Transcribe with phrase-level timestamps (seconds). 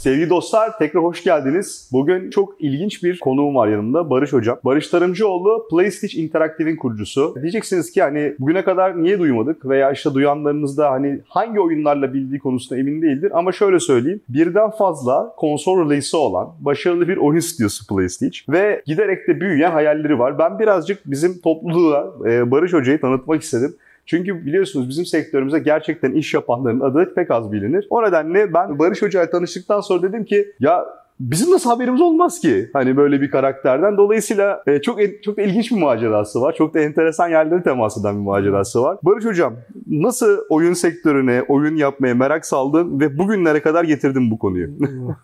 [0.00, 1.88] Sevgili dostlar tekrar hoş geldiniz.
[1.92, 4.58] Bugün çok ilginç bir konuğum var yanımda Barış Hocam.
[4.64, 7.34] Barış Tarımcıoğlu PlayStitch Interactive'in kurucusu.
[7.42, 12.38] Diyeceksiniz ki hani bugüne kadar niye duymadık veya işte duyanlarınız da hani hangi oyunlarla bildiği
[12.38, 13.32] konusunda emin değildir.
[13.34, 14.20] Ama şöyle söyleyeyim.
[14.28, 20.18] Birden fazla konsol release'i olan başarılı bir oyun stüdyosu PlayStitch ve giderek de büyüyen hayalleri
[20.18, 20.38] var.
[20.38, 23.76] Ben birazcık bizim topluluğa e, Barış Hoca'yı tanıtmak istedim.
[24.10, 27.86] Çünkü biliyorsunuz bizim sektörümüze gerçekten iş yapanların adı pek az bilinir.
[27.90, 30.86] O nedenle ben Barış Hoca ile tanıştıktan sonra dedim ki ya
[31.20, 33.96] bizim nasıl haberimiz olmaz ki hani böyle bir karakterden.
[33.96, 36.54] Dolayısıyla e, çok çok da ilginç bir macerası var.
[36.58, 38.98] Çok da enteresan yerlere temas eden bir macerası var.
[39.02, 39.54] Barış Hocam
[39.86, 44.68] nasıl oyun sektörüne, oyun yapmaya merak saldın ve bugünlere kadar getirdin bu konuyu?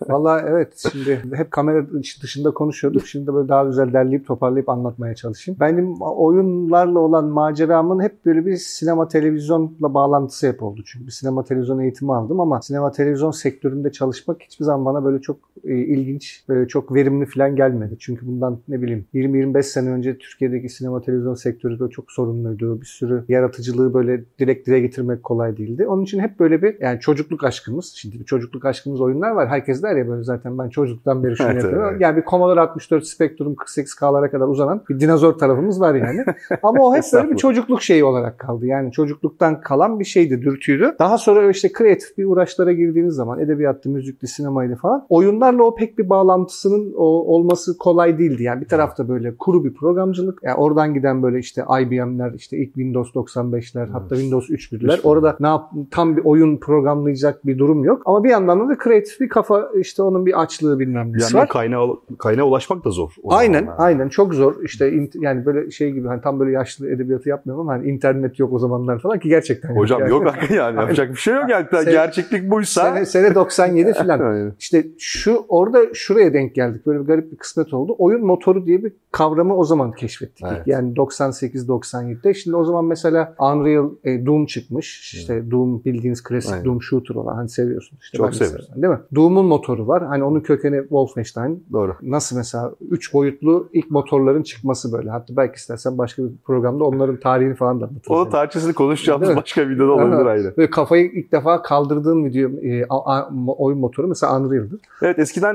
[0.09, 1.87] Valla evet şimdi hep kamera
[2.23, 3.06] dışında konuşuyorduk.
[3.06, 5.60] Şimdi böyle daha güzel derleyip toparlayıp anlatmaya çalışayım.
[5.60, 10.80] Benim oyunlarla olan maceramın hep böyle bir sinema televizyonla bağlantısı hep oldu.
[10.87, 15.37] Çünkü sinema televizyon eğitimi aldım ama sinema televizyon sektöründe çalışmak hiçbir zaman bana böyle çok
[15.65, 17.96] e, ilginç, böyle çok verimli falan gelmedi.
[17.98, 22.80] Çünkü bundan ne bileyim 20-25 sene önce Türkiye'deki sinema televizyon sektörü de çok sorunluydu.
[22.80, 25.87] Bir sürü yaratıcılığı böyle direkt dile getirmek kolay değildi.
[25.87, 27.92] Onun için hep böyle bir yani çocukluk aşkımız.
[27.96, 29.48] Şimdi bir çocukluk aşkımız oyunlar var.
[29.48, 31.88] Herkes der ya böyle zaten ben çocukluktan beri şunu Evet, yapıyorum.
[31.90, 32.01] evet.
[32.01, 36.24] Yani bir Commodore 64 Spectrum 48K'lara kadar uzanan bir dinozor tarafımız var yani.
[36.62, 38.66] Ama o hep böyle bir çocukluk şeyi olarak kaldı.
[38.66, 40.95] Yani çocukluktan kalan bir şeydi, dürtüydü.
[40.98, 45.07] Daha sonra işte kreatif bir uğraşlara girdiğiniz zaman edebiyattı, müzikti, sinemaydı falan.
[45.09, 48.43] Oyunlarla o pek bir bağlantısının o, olması kolay değildi.
[48.43, 50.38] Yani bir tarafta böyle kuru bir programcılık.
[50.43, 55.01] Yani oradan giden böyle işte IBM'ler, işte ilk Windows 95'ler, hatta Windows 3.1'ler.
[55.02, 58.02] Orada ne yap, tam bir oyun programlayacak bir durum yok.
[58.04, 61.49] Ama bir yandan da kreatif bir kafa işte onun bir açlığı bilmem nesi yandan var.
[61.49, 61.87] kaynağa,
[62.19, 63.15] kaynağa ulaşmak da zor.
[63.29, 63.85] Aynen, zamanlar.
[63.85, 64.62] aynen çok zor.
[64.62, 68.53] İşte yani böyle şey gibi hani tam böyle yaşlı edebiyatı yapmıyorum ama hani internet yok
[68.53, 69.77] o zamanlar falan ki gerçekten.
[69.77, 70.10] Hocam yani.
[70.10, 71.66] yok yani yapacak bir şey yok yani.
[71.71, 72.82] Sen- Gerçeklik buysa.
[72.82, 74.53] Sene, sene 97 falan.
[74.59, 76.87] İşte şu orada şuraya denk geldik.
[76.87, 77.94] Böyle bir garip bir kısmet oldu.
[77.99, 80.47] Oyun motoru diye bir kavramı o zaman keşfettik.
[80.50, 80.66] Evet.
[80.66, 82.34] Yani 98-97'de.
[82.34, 85.14] Şimdi o zaman mesela Unreal e, Doom çıkmış.
[85.14, 86.64] İşte Doom bildiğiniz klasik Aynen.
[86.64, 88.03] Doom shooter olan hani seviyorsunuz.
[88.03, 88.98] İşte Çok severim, Değil mi?
[89.14, 90.06] Doom'un motoru var.
[90.06, 91.64] Hani onun kökeni Wolfenstein.
[91.72, 91.94] Doğru.
[92.03, 95.10] Nasıl mesela 3 boyutlu ilk motorların çıkması böyle.
[95.10, 98.10] Hatta belki istersen başka bir programda onların tarihini falan da anlatırız.
[98.19, 100.26] O tartışmasını konuşacağımız başka videoda olabilir Evet.
[100.26, 100.54] ayrı.
[100.56, 104.80] Böyle kafayı ilk defa kaldırdığım video e, a- a- oyun motoru mesela Unreal'dır.
[105.03, 105.45] Evet eskiden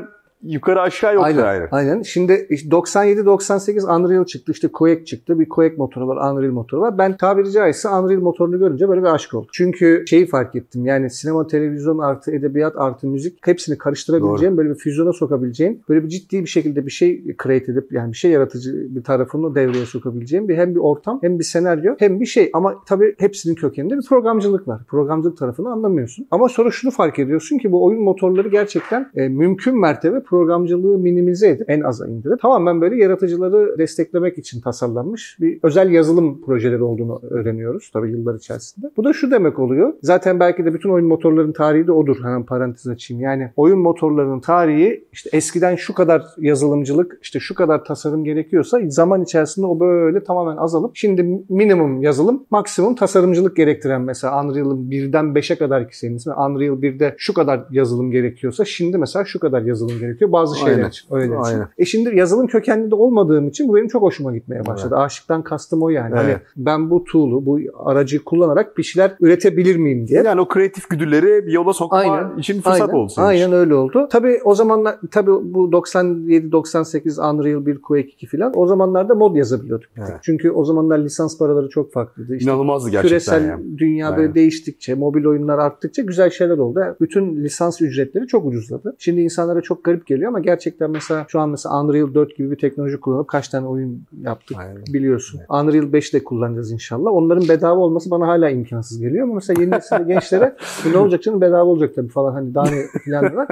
[0.43, 1.43] yukarı aşağı yoktu Aynen.
[1.43, 1.67] ayrı.
[1.71, 2.01] Aynen.
[2.01, 4.51] Şimdi işte 97-98 Unreal çıktı.
[4.51, 5.39] İşte Quake çıktı.
[5.39, 6.97] Bir Quake motoru var, Unreal motoru var.
[6.97, 9.47] Ben tabiri caizse Unreal motorunu görünce böyle bir aşk oldu.
[9.53, 10.85] Çünkü şeyi fark ettim.
[10.85, 16.09] Yani sinema, televizyon artı edebiyat artı müzik hepsini karıştırabileceğim, böyle bir füzyona sokabileceğim, böyle bir
[16.09, 20.47] ciddi bir şekilde bir şey create edip yani bir şey yaratıcı bir tarafını devreye sokabileceğim
[20.47, 22.49] bir hem bir ortam hem bir senaryo hem bir şey.
[22.53, 24.81] Ama tabii hepsinin kökeninde bir programcılık var.
[24.87, 26.27] Programcılık tarafını anlamıyorsun.
[26.31, 31.49] Ama sonra şunu fark ediyorsun ki bu oyun motorları gerçekten e, mümkün mertebe programcılığı minimize
[31.49, 37.21] edip en aza indirip tamamen böyle yaratıcıları desteklemek için tasarlanmış bir özel yazılım projeleri olduğunu
[37.29, 38.91] öğreniyoruz tabii yıllar içerisinde.
[38.97, 39.93] Bu da şu demek oluyor.
[40.01, 42.17] Zaten belki de bütün oyun motorlarının tarihi de odur.
[42.23, 43.23] Hemen parantez açayım.
[43.23, 49.23] Yani oyun motorlarının tarihi işte eskiden şu kadar yazılımcılık, işte şu kadar tasarım gerekiyorsa zaman
[49.23, 55.57] içerisinde o böyle tamamen azalıp şimdi minimum yazılım, maksimum tasarımcılık gerektiren mesela Unreal'ın birden 5'e
[55.57, 60.20] kadar ki senin Unreal 1'de şu kadar yazılım gerekiyorsa şimdi mesela şu kadar yazılım gerekiyor
[60.31, 60.89] bazı şeyler Aynen.
[60.89, 61.15] için.
[61.15, 61.35] Öyle için.
[61.43, 61.67] Aynen.
[61.77, 64.95] E şimdi yazılım kökenli de olmadığım için bu benim çok hoşuma gitmeye başladı.
[64.95, 66.15] Aşıktan kastım o yani.
[66.15, 66.41] Hani Evet.
[66.57, 70.23] ben bu tool'u, bu aracı kullanarak bir şeyler üretebilir miyim diye.
[70.23, 72.37] Yani o kreatif güdüleri bir yola sokma Aynen.
[72.37, 73.51] için fırsat aynen, senin Aynen için.
[73.51, 74.07] öyle oldu.
[74.11, 79.35] Tabii o zamanlar tabii bu 97 98 Unreal 1 Quake 2 filan o zamanlarda mod
[79.35, 79.89] yazabiliyorduk.
[79.97, 80.11] Evet.
[80.21, 82.35] Çünkü o zamanlar lisans paraları çok farklıydı.
[82.35, 83.77] İşte İnanılmazdı gerçekten küresel yani.
[83.77, 84.19] dünya Aynen.
[84.19, 86.79] böyle değiştikçe, mobil oyunlar arttıkça güzel şeyler oldu.
[87.01, 88.95] Bütün lisans ücretleri çok ucuzladı.
[88.97, 92.55] Şimdi insanlara çok garip geliyor ama gerçekten mesela şu an mesela Unreal 4 gibi bir
[92.55, 94.77] teknoloji kullanıp kaç tane oyun yaptık Aynen.
[94.93, 95.41] biliyorsun.
[95.49, 97.13] Unreal 5 de kullanacağız inşallah.
[97.13, 100.55] Onların bedava olması bana hala imkansız geliyor ama mesela yeni nesil gençlere
[100.85, 103.47] "Bu ne olacak canım bedava olacak tabii falan hani daha ne falan.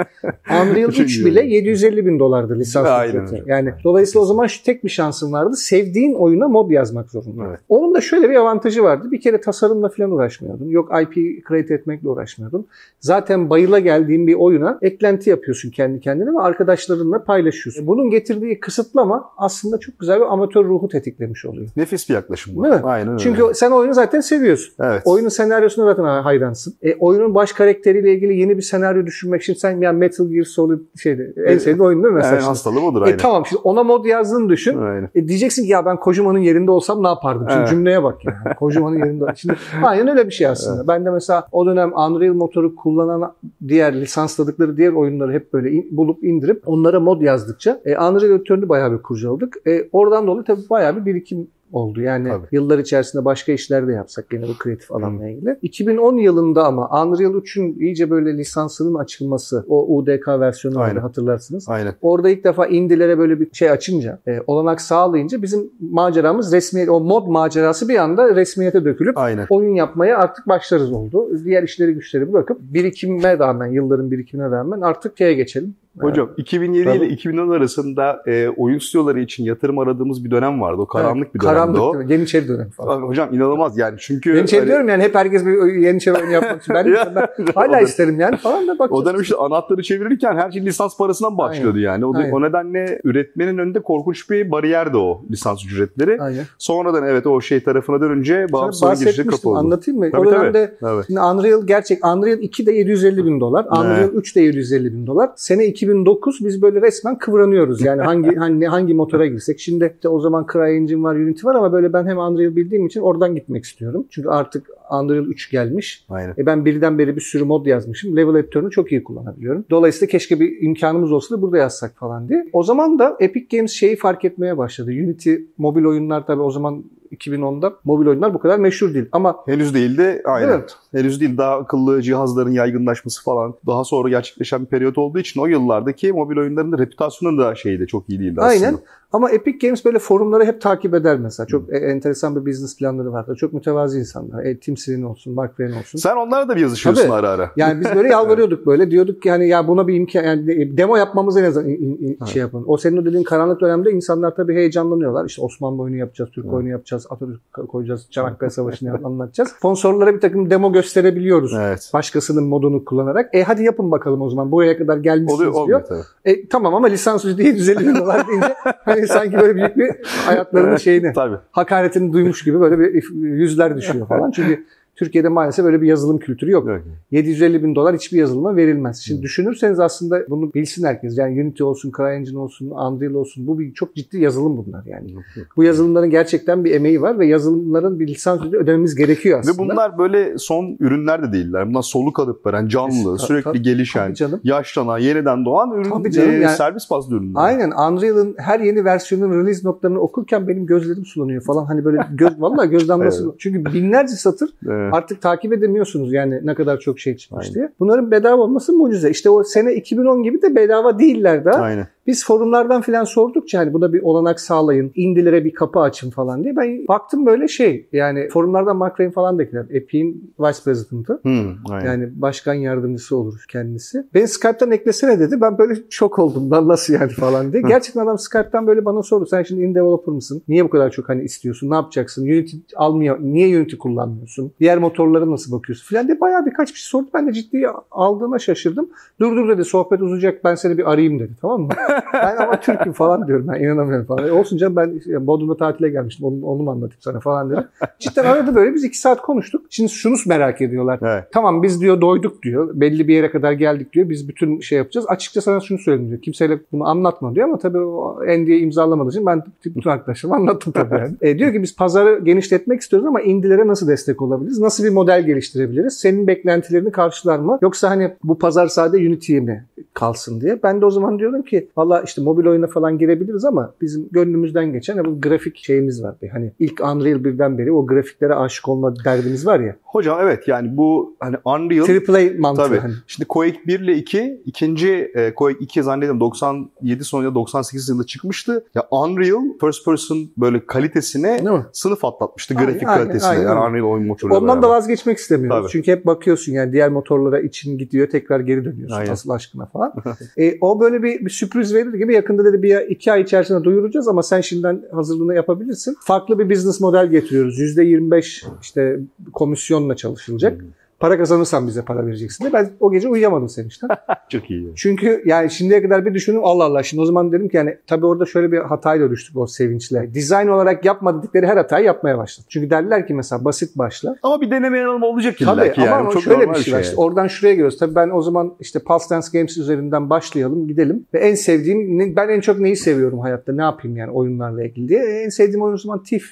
[0.49, 1.49] Unreal Çok 3 iyi bile oldu.
[1.49, 3.43] 750 bin dolardı lisans ücreti.
[3.45, 5.55] Yani dolayısıyla o zaman şu tek bir şansın vardı.
[5.55, 7.43] Sevdiğin oyuna mod yazmak zorunda.
[7.49, 7.59] Evet.
[7.69, 9.11] Onun da şöyle bir avantajı vardı.
[9.11, 10.69] Bir kere tasarımla falan uğraşmıyordun.
[10.69, 12.65] Yok IP create etmekle uğraşmıyordun.
[12.99, 17.87] Zaten bayıla geldiğin bir oyuna eklenti yapıyorsun kendi kendine ve arkadaşlarınla paylaşıyorsun.
[17.87, 21.67] Bunun getirdiği kısıtlama aslında çok güzel bir amatör ruhu tetiklemiş oluyor.
[21.77, 22.63] Nefis bir yaklaşım bu.
[22.63, 22.81] Değil mi?
[22.83, 23.19] Aynen öyle.
[23.19, 24.73] Çünkü sen oyunu zaten seviyorsun.
[24.79, 25.01] evet.
[25.05, 26.73] Oyunun senaryosuna zaten hayransın.
[26.81, 30.79] E, oyunun baş karakteriyle ilgili yeni bir senaryo düşünmek için sen yani Metal Gear Solid
[31.03, 31.61] şeyde en Evet.
[31.61, 32.35] sevdiğin oyun değil mi mesela?
[32.35, 32.47] en şimdi?
[32.47, 33.17] hastalığı odur E, aynen.
[33.17, 34.77] tamam şimdi ona mod yazdığını düşün.
[34.77, 35.09] Aynen.
[35.15, 37.45] E, diyeceksin ki ya ben Kojima'nın yerinde olsam ne yapardım?
[37.49, 37.69] Şimdi Evet.
[37.69, 38.55] cümleye bak yani.
[38.59, 39.25] Kojima'nın yerinde.
[39.35, 40.87] Şimdi aynen öyle bir şey aslında.
[40.87, 43.33] Ben de mesela o dönem Unreal motoru kullanan
[43.67, 48.69] diğer lisansladıkları diğer oyunları hep böyle in- bulup indirip onlara mod yazdıkça e, Unreal editörünü
[48.69, 49.57] bayağı bir kurcaladık.
[49.67, 52.01] E, oradan dolayı tabii bayağı bir birikim oldu.
[52.01, 52.45] Yani Tabii.
[52.51, 55.57] yıllar içerisinde başka işler de yapsak gene bu kreatif alanla ilgili.
[55.61, 61.01] 2010 yılında ama Unreal 3'ün iyice böyle lisansının açılması, o UDK versiyonu vardı Aynen.
[61.01, 61.69] hatırlarsınız.
[61.69, 61.93] Aynen.
[62.01, 66.99] Orada ilk defa indilere böyle bir şey açınca, e, olanak sağlayınca bizim maceramız resmiyet, o
[66.99, 69.47] mod macerası bir anda resmiyete dökülüp Aynen.
[69.49, 71.29] oyun yapmaya artık başlarız oldu.
[71.45, 75.75] Diğer işleri güçleri bırakıp birikime rağmen, yılların birikimine rağmen artık şeye geçelim.
[75.99, 76.97] Hocam 2007 Tabii.
[76.97, 80.81] ile 2010 arasında e, oyun stüdyoları için yatırım aradığımız bir dönem vardı.
[80.81, 81.93] O karanlık bir dönemdi Karanlık o.
[81.93, 83.01] dönem, Yeniçeri dönemi falan.
[83.01, 86.75] Hocam inanılmaz yani çünkü Yeniçeri hani- diyorum yani hep herkes bir Yeniçeri oyunu yapmak için.
[86.75, 88.91] Ben, Ya, ben hala isterim yani falan da bak.
[88.91, 92.05] O dönem işte anahtarı çevirirken her şey lisans parasından başlıyordu yani.
[92.05, 92.31] O, Aynen.
[92.31, 96.21] o nedenle üretmenin önünde korkunç bir bariyerdi o lisans ücretleri.
[96.21, 96.43] Aynen.
[96.57, 99.31] Sonradan evet o şey tarafına dönünce bağımsız oyun girişleri bahsetmiştim.
[99.37, 99.59] kapı oldu.
[99.59, 100.11] Anlatayım mı?
[100.11, 100.93] Tabii, o dönemde tabii.
[100.93, 101.05] Evet.
[101.07, 102.05] Şimdi Unreal gerçek.
[102.05, 103.65] Unreal 2 de 750 bin dolar.
[103.65, 105.29] Unreal 3 de 750 bin dolar.
[105.35, 107.81] Sene 2009 biz böyle resmen kıvranıyoruz.
[107.81, 109.59] Yani hangi hangi, hangi motora girsek.
[109.59, 113.01] Şimdi de o zaman CryEngine var, Unity var ama böyle ben hem Unreal bildiğim için
[113.01, 114.05] oradan gitmek istiyorum.
[114.09, 116.05] Çünkü artık Unreal 3 gelmiş.
[116.09, 116.33] Aynen.
[116.37, 118.17] E ben birden beri bir sürü mod yazmışım.
[118.17, 119.65] Level editörünü çok iyi kullanabiliyorum.
[119.69, 122.45] Dolayısıyla keşke bir imkanımız olsa da burada yazsak falan diye.
[122.53, 124.91] O zaman da Epic Games şeyi fark etmeye başladı.
[124.91, 129.05] Unity mobil oyunlar tabii o zaman 2010'da mobil oyunlar bu kadar meşhur değil.
[129.11, 130.21] Ama Henüz değildi.
[130.25, 130.49] Aynen.
[130.49, 130.75] Evet.
[130.91, 131.37] Henüz değil.
[131.37, 136.37] Daha akıllı cihazların yaygınlaşması falan daha sonra gerçekleşen bir periyot olduğu için o yıllardaki mobil
[136.37, 138.65] oyunların da reputasyonu da şeydi çok iyi değildi aslında.
[138.65, 138.79] Aynen.
[139.11, 141.47] Ama Epic Games böyle forumları hep takip eder mesela.
[141.47, 143.35] Çok e- enteresan bir business planları vardır.
[143.35, 144.43] Çok mütevazi insanlar.
[144.43, 145.97] E, Tim Sweeney olsun, Mark Wayne olsun.
[145.99, 147.13] Sen onlarla da bir yazışıyorsun Tabii.
[147.13, 147.51] ara ara.
[147.57, 148.91] Yani biz böyle yalvarıyorduk böyle.
[148.91, 152.39] Diyorduk ki hani ya buna bir imkan yani demo yapmamız en azından in- in- şey
[152.41, 152.63] yapın.
[152.67, 155.25] O senin o dediğin karanlık dönemde insanlar tabii heyecanlanıyorlar.
[155.25, 156.53] İşte Osmanlı oyunu yapacağız, Türk Evet.
[156.55, 159.49] oyunu yapacağız, Atatürk koyacağız, Çanakkale Savaşı'nı anlatacağız.
[159.49, 161.53] Sponsorlara bir takım demo gösterebiliyoruz.
[161.59, 161.91] Evet.
[161.93, 163.29] Başkasının modunu kullanarak.
[163.35, 164.51] E hadi yapın bakalım o zaman.
[164.51, 165.61] Buraya kadar gelmişsiniz Oluyor, diyor.
[165.63, 166.33] olmuyor tabii.
[166.33, 168.55] E, tamam ama lisans ücreti 750 bin dolar deyince
[168.85, 169.89] hani sanki böyle büyük bir
[170.25, 171.35] hayatlarının şeyini Tabii.
[171.51, 174.31] hakaretini duymuş gibi böyle bir yüzler düşüyor falan.
[174.31, 174.65] Çünkü
[174.99, 176.67] Türkiye'de maalesef öyle bir yazılım kültürü yok.
[176.69, 176.81] Evet.
[177.11, 178.97] 750 bin dolar hiçbir yazılıma verilmez.
[178.99, 179.23] Şimdi Hı.
[179.23, 181.17] düşünürseniz aslında bunu bilsin herkes.
[181.17, 183.47] Yani Unity olsun, CryEngine olsun, Unreal olsun.
[183.47, 185.13] Bu bir çok ciddi yazılım bunlar yani.
[185.57, 189.57] Bu yazılımların gerçekten bir emeği var ve yazılımların bir lisans ücreti ödememiz gerekiyor Ve aslında.
[189.57, 191.69] bunlar böyle son ürünler de değiller.
[191.69, 194.39] Bunlar soluk alıp veren, canlı, Ta- sürekli tabii, gelişen, Tabii canım.
[194.43, 197.31] yaşlanan, yeniden doğan ürün Tabii canım, e, yani- servis bazlı ürünler.
[197.35, 201.65] Aynen Unreal'ın her yeni versiyonun release notlarını okurken benim gözlerim sulanıyor falan.
[201.65, 203.23] Hani böyle göz vallahi göz damlası.
[203.29, 203.33] Evet.
[203.39, 204.88] Çünkü binlerce satır Evet.
[204.93, 207.55] Artık takip edemiyorsunuz yani ne kadar çok şey çıkmış Aynen.
[207.55, 207.69] diye.
[207.79, 209.09] Bunların bedava olması mucize.
[209.09, 211.61] İşte o sene 2010 gibi de bedava değiller daha.
[211.61, 211.87] Aynen.
[212.09, 216.55] Biz forumlardan filan sordukça hani buna bir olanak sağlayın, indilere bir kapı açın falan diye.
[216.55, 219.65] Ben baktım böyle şey yani forumlardan Mark falan da ekler.
[219.69, 221.21] Epic'in Vice President'ı.
[221.69, 221.85] Aynen.
[221.85, 224.03] Yani başkan yardımcısı olur kendisi.
[224.13, 225.41] Beni Skype'tan eklesene dedi.
[225.41, 226.51] Ben böyle şok oldum.
[226.51, 227.61] Lan nasıl yani falan diye.
[227.61, 229.25] Gerçekten adam Skype'tan böyle bana sordu.
[229.25, 230.41] Sen şimdi in developer mısın?
[230.47, 231.69] Niye bu kadar çok hani istiyorsun?
[231.69, 232.23] Ne yapacaksın?
[232.23, 233.17] Unity almıyor.
[233.21, 234.51] Niye Unity kullanmıyorsun?
[234.59, 235.87] Diğer motorlara nasıl bakıyorsun?
[235.87, 237.07] Filan diye bayağı birkaç bir şey sordu.
[237.13, 238.89] Ben de ciddi aldığına şaşırdım.
[239.19, 241.31] Dur dur dedi sohbet uzayacak ben seni bir arayayım dedi.
[241.41, 241.69] Tamam mı?
[242.13, 243.47] ben ama Türk'üm falan diyorum.
[243.47, 244.27] Ben inanamıyorum falan.
[244.27, 246.25] E olsun canım ben Bodrum'da tatile gelmiştim.
[246.25, 247.67] Onu, onu mu anlatayım sana falan dedi.
[247.99, 249.65] Cidden aradı böyle biz iki saat konuştuk.
[249.69, 250.99] Şimdi şunu merak ediyorlar.
[251.01, 251.23] Evet.
[251.31, 252.69] Tamam biz diyor doyduk diyor.
[252.73, 254.09] Belli bir yere kadar geldik diyor.
[254.09, 255.05] Biz bütün şey yapacağız.
[255.09, 256.21] Açıkça sana şunu söyledim diyor.
[256.21, 260.95] Kimseyle bunu anlatma diyor ama tabii o NDA imzalamadığı için ben bütün arkadaşlarıma anlattım tabii
[260.95, 261.15] yani.
[261.21, 264.59] E, diyor ki biz pazarı genişletmek istiyoruz ama indilere nasıl destek olabiliriz?
[264.59, 265.99] Nasıl bir model geliştirebiliriz?
[265.99, 267.59] Senin beklentilerini karşılar mı?
[267.61, 270.63] Yoksa hani bu pazar sadece Unity'ye mi kalsın diye.
[270.63, 274.73] Ben de o zaman diyorum ki valla işte mobil oyuna falan girebiliriz ama bizim gönlümüzden
[274.73, 276.15] geçen bu grafik şeyimiz var.
[276.31, 279.75] Hani ilk Unreal birden beri o grafiklere aşık olma derdimiz var ya.
[279.83, 282.77] Hocam evet yani bu hani Unreal Triple A mantığı Tabii.
[282.77, 282.93] hani.
[283.07, 288.05] Şimdi Quake 1 ile 2, ikinci e, Quake 2 zannediyorum 97 sonu ya 98 yılında
[288.05, 288.65] çıkmıştı.
[288.75, 291.43] Ya Unreal first person böyle kalitesine
[291.73, 293.29] sınıf atlatmıştı Aynen, grafik aynen, kalitesine.
[293.29, 293.59] aynen yani.
[293.59, 294.75] Unreal oyun motoruyla Ondan da beraber.
[294.75, 295.61] vazgeçmek istemiyoruz.
[295.61, 295.71] Tabii.
[295.71, 299.11] Çünkü hep bakıyorsun yani diğer motorlara için gidiyor tekrar geri dönüyorsun Aynen.
[299.11, 299.93] asıl aşkına falan.
[300.37, 304.07] e, o böyle bir, bir sürpriz verir gibi yakında dedi bir iki ay içerisinde duyuracağız
[304.07, 305.95] ama sen şimdiden hazırlığını yapabilirsin.
[306.01, 307.59] Farklı bir business model getiriyoruz.
[307.59, 308.99] %25 işte
[309.33, 310.61] komisyonla çalışılacak.
[310.99, 312.53] Para kazanırsan bize para vereceksin de.
[312.53, 313.89] Ben o gece uyuyamadım sevinçten.
[314.29, 314.71] Çok iyi.
[314.75, 316.83] Çünkü yani şimdiye kadar bir düşündüm Allah Allah.
[316.83, 320.13] Şimdi o zaman dedim ki yani tabii orada şöyle bir hatayla düştük o sevinçle.
[320.13, 322.47] Dizayn olarak yapma dedikleri her hatayı yapmaya başladı.
[322.49, 324.15] Çünkü derler ki mesela basit başla.
[324.23, 325.89] Ama bir deneme yanılma olacak Tabii illa ki yani.
[325.91, 326.77] ama Çok şöyle bir şey var.
[326.77, 326.83] yani.
[326.83, 327.77] İşte oradan şuraya geliyoruz.
[327.77, 331.05] Tabii ben o zaman işte Pulse Dance Games üzerinden başlayalım, gidelim.
[331.13, 334.99] Ve en sevdiğim, ben en çok neyi seviyorum hayatta, ne yapayım yani oyunlarla ilgili diye.
[335.23, 336.23] En sevdiğim oyun o zaman Thief